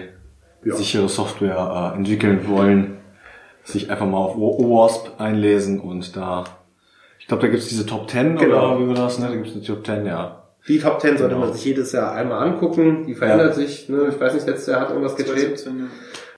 [0.63, 0.75] ja.
[0.75, 2.97] sichere Software äh, entwickeln wollen.
[3.63, 6.45] Sich einfach mal auf OWASP einlesen und da
[7.23, 8.73] ich glaube, da gibt's diese Top 10 genau.
[8.73, 9.17] oder wie war das?
[9.17, 9.27] Ne?
[9.29, 10.43] Da gibt's eine Top 10, ja.
[10.67, 11.45] Die Top 10 sollte genau.
[11.45, 13.05] man sich jedes Jahr einmal angucken.
[13.07, 13.53] Die verändert ja.
[13.53, 13.87] sich.
[13.87, 14.09] Ne?
[14.09, 15.65] Ich weiß nicht, letztes Jahr hat irgendwas gedreht.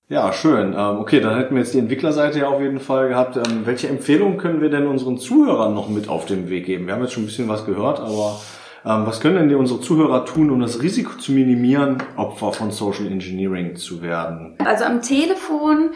[0.09, 0.73] Ja, schön.
[0.73, 3.35] Ähm, okay, dann hätten wir jetzt die Entwicklerseite ja auf jeden Fall gehabt.
[3.35, 6.85] Ähm, welche Empfehlungen können wir denn unseren Zuhörern noch mit auf den Weg geben?
[6.85, 8.39] Wir haben jetzt schon ein bisschen was gehört, aber
[8.85, 12.69] ähm, was können denn die unsere Zuhörer tun, um das Risiko zu minimieren, Opfer von
[12.69, 14.55] Social Engineering zu werden?
[14.63, 15.89] Also am Telefon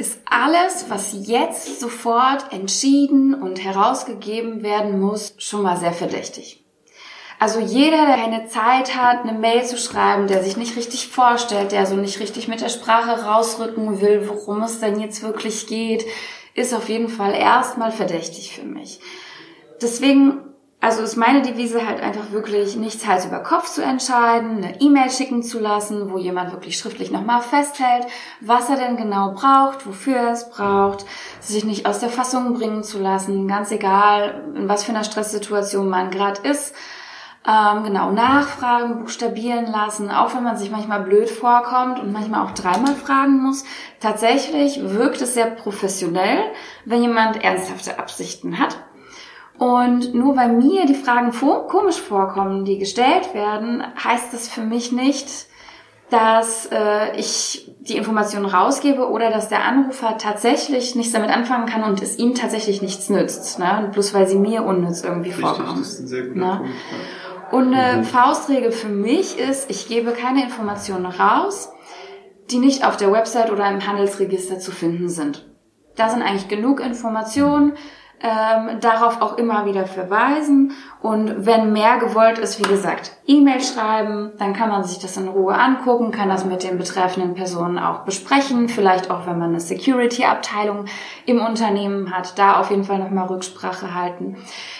[0.00, 6.64] ist alles, was jetzt sofort entschieden und herausgegeben werden muss, schon mal sehr verdächtig.
[7.38, 11.72] Also jeder, der keine Zeit hat, eine Mail zu schreiben, der sich nicht richtig vorstellt,
[11.72, 16.04] der so nicht richtig mit der Sprache rausrücken will, worum es denn jetzt wirklich geht,
[16.54, 19.00] ist auf jeden Fall erstmal verdächtig für mich.
[19.80, 20.49] Deswegen
[20.82, 25.10] also ist meine Devise halt einfach wirklich nichts Hals über Kopf zu entscheiden, eine E-Mail
[25.10, 28.06] schicken zu lassen, wo jemand wirklich schriftlich nochmal festhält,
[28.40, 31.04] was er denn genau braucht, wofür er es braucht,
[31.40, 35.88] sich nicht aus der Fassung bringen zu lassen, ganz egal, in was für einer Stresssituation
[35.88, 36.74] man gerade ist.
[37.46, 42.52] Ähm, genau, nachfragen, buchstabieren lassen, auch wenn man sich manchmal blöd vorkommt und manchmal auch
[42.52, 43.64] dreimal fragen muss.
[43.98, 46.42] Tatsächlich wirkt es sehr professionell,
[46.84, 48.76] wenn jemand ernsthafte Absichten hat
[49.60, 51.32] und nur weil mir die Fragen
[51.68, 55.28] komisch vorkommen, die gestellt werden, heißt das für mich nicht,
[56.08, 61.82] dass äh, ich die Informationen rausgebe oder dass der Anrufer tatsächlich nichts damit anfangen kann
[61.82, 63.90] und es ihm tatsächlich nichts nützt, ne?
[63.92, 65.80] bloß weil sie mir unnütz irgendwie Richtig, vorkommen.
[65.80, 66.56] Das ist ein sehr guter ne?
[66.56, 67.52] Punkt.
[67.52, 68.04] Und eine mhm.
[68.04, 71.70] Faustregel für mich ist, ich gebe keine Informationen raus,
[72.50, 75.46] die nicht auf der Website oder im Handelsregister zu finden sind.
[75.96, 77.74] Da sind eigentlich genug Informationen,
[78.22, 80.72] ähm, darauf auch immer wieder verweisen.
[81.00, 85.28] Und wenn mehr gewollt ist, wie gesagt, E-Mail schreiben, dann kann man sich das in
[85.28, 89.60] Ruhe angucken, kann das mit den betreffenden Personen auch besprechen, vielleicht auch, wenn man eine
[89.60, 90.84] Security-Abteilung
[91.24, 94.36] im Unternehmen hat, da auf jeden Fall nochmal Rücksprache halten.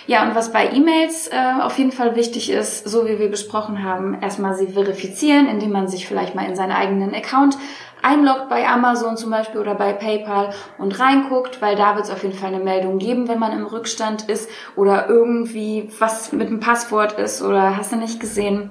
[0.06, 3.82] Ja, und was bei E-Mails äh, auf jeden Fall wichtig ist, so wie wir besprochen
[3.82, 7.56] haben, erstmal sie verifizieren, indem man sich vielleicht mal in seinen eigenen Account
[8.02, 12.22] einloggt bei Amazon zum Beispiel oder bei PayPal und reinguckt, weil da wird es auf
[12.22, 16.60] jeden Fall eine Meldung geben, wenn man im Rückstand ist oder irgendwie was mit dem
[16.60, 18.70] Passwort ist oder hast du nicht gesehen.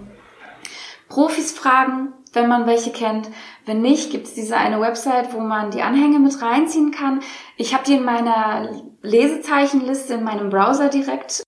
[1.08, 3.30] Profis fragen, wenn man welche kennt.
[3.66, 7.22] Wenn nicht, gibt es diese eine Website, wo man die Anhänge mit reinziehen kann.
[7.58, 8.70] Ich habe die in meiner
[9.02, 11.44] Lesezeichenliste in meinem Browser direkt.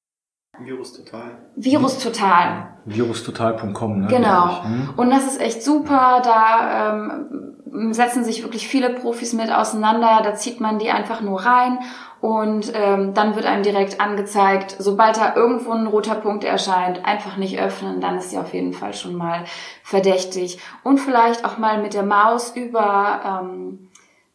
[0.59, 1.51] Virus Total.
[1.55, 2.77] Virus Total.
[2.86, 4.07] Virustotal.com, ne?
[4.07, 4.63] Genau.
[4.63, 4.93] Hm?
[4.97, 6.21] Und das ist echt super.
[6.23, 7.51] Da ähm,
[7.91, 10.22] setzen sich wirklich viele Profis mit auseinander.
[10.24, 11.80] Da zieht man die einfach nur rein
[12.22, 17.36] und ähm, dann wird einem direkt angezeigt, sobald da irgendwo ein roter Punkt erscheint, einfach
[17.38, 19.43] nicht öffnen, dann ist sie auf jeden Fall schon mal
[19.84, 20.59] verdächtig.
[20.84, 23.89] Und vielleicht auch mal mit der Maus über ähm,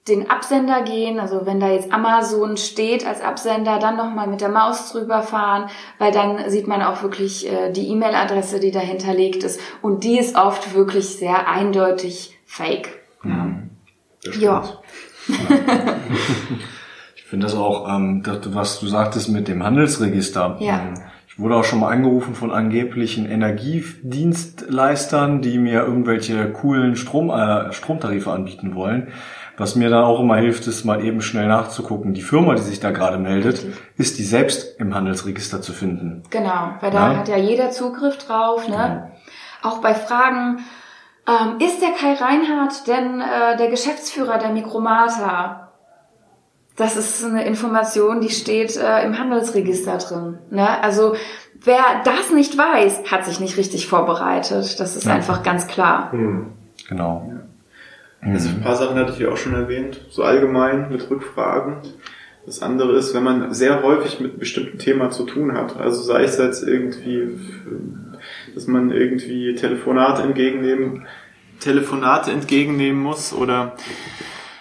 [0.08, 4.48] den Absender gehen, also wenn da jetzt Amazon steht als Absender, dann nochmal mit der
[4.48, 5.68] Maus drüber fahren,
[5.98, 10.36] weil dann sieht man auch wirklich äh, die E-Mail-Adresse, die dahinterlegt ist und die ist
[10.36, 12.95] oft wirklich sehr eindeutig fake.
[13.28, 13.70] Mhm.
[14.40, 14.64] Ja.
[17.16, 20.56] ich finde das auch, ähm, was du sagtest mit dem Handelsregister.
[20.60, 20.80] Ja.
[20.80, 20.94] Ähm,
[21.26, 27.74] ich wurde auch schon mal angerufen von angeblichen Energiedienstleistern, die mir irgendwelche coolen Strom, äh,
[27.74, 29.08] Stromtarife anbieten wollen.
[29.58, 32.14] Was mir dann auch immer hilft, ist mal eben schnell nachzugucken.
[32.14, 33.74] Die Firma, die sich da gerade meldet, Richtig.
[33.96, 36.22] ist die selbst im Handelsregister zu finden.
[36.30, 37.18] Genau, weil da ja?
[37.18, 38.66] hat ja jeder Zugriff drauf.
[38.68, 38.76] Ne?
[38.76, 39.10] Genau.
[39.62, 40.60] Auch bei Fragen,
[41.28, 45.72] ähm, ist der Kai Reinhardt denn äh, der Geschäftsführer der Mikromata?
[46.76, 50.38] Das ist eine Information, die steht äh, im Handelsregister drin.
[50.50, 50.82] Ne?
[50.82, 51.16] Also
[51.54, 54.78] wer das nicht weiß, hat sich nicht richtig vorbereitet.
[54.78, 55.14] Das ist ja.
[55.14, 56.12] einfach ganz klar.
[56.12, 56.52] Hm.
[56.88, 57.26] Genau.
[57.28, 58.32] Ja.
[58.32, 61.78] Also ein paar Sachen hatte ich ja auch schon erwähnt, so allgemein mit Rückfragen.
[62.44, 66.00] Das andere ist, wenn man sehr häufig mit einem bestimmten Thema zu tun hat, also
[66.02, 67.40] sei es jetzt irgendwie
[68.56, 71.06] dass man irgendwie Telefonate entgegennehmen,
[71.60, 73.76] Telefonate entgegennehmen muss oder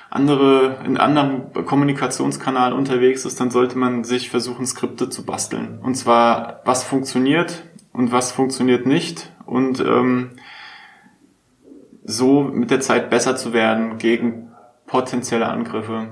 [0.09, 5.79] andere, in anderem Kommunikationskanal unterwegs ist, dann sollte man sich versuchen, Skripte zu basteln.
[5.81, 10.31] Und zwar, was funktioniert und was funktioniert nicht und ähm,
[12.03, 14.51] so mit der Zeit besser zu werden gegen
[14.87, 16.09] potenzielle Angriffe.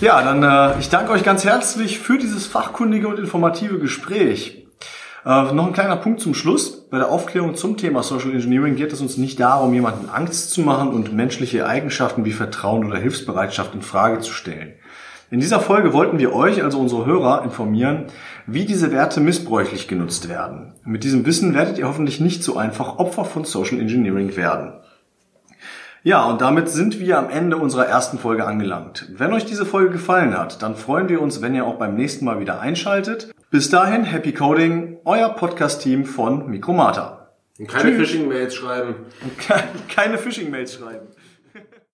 [0.00, 4.65] Ja, dann äh, ich danke euch ganz herzlich für dieses fachkundige und informative Gespräch.
[5.26, 6.88] Äh, noch ein kleiner Punkt zum Schluss.
[6.88, 10.60] Bei der Aufklärung zum Thema Social Engineering geht es uns nicht darum, jemanden Angst zu
[10.60, 14.74] machen und menschliche Eigenschaften wie Vertrauen oder Hilfsbereitschaft in Frage zu stellen.
[15.28, 18.04] In dieser Folge wollten wir euch, also unsere Hörer, informieren,
[18.46, 20.74] wie diese Werte missbräuchlich genutzt werden.
[20.84, 24.74] Mit diesem Wissen werdet ihr hoffentlich nicht so einfach Opfer von Social Engineering werden.
[26.04, 29.10] Ja, und damit sind wir am Ende unserer ersten Folge angelangt.
[29.16, 32.24] Wenn euch diese Folge gefallen hat, dann freuen wir uns, wenn ihr auch beim nächsten
[32.24, 33.34] Mal wieder einschaltet.
[33.56, 37.30] Bis dahin, Happy Coding, euer Podcast-Team von Mikromata.
[37.66, 39.06] keine Phishing-Mails schreiben.
[39.88, 41.06] Keine Phishing-Mails schreiben.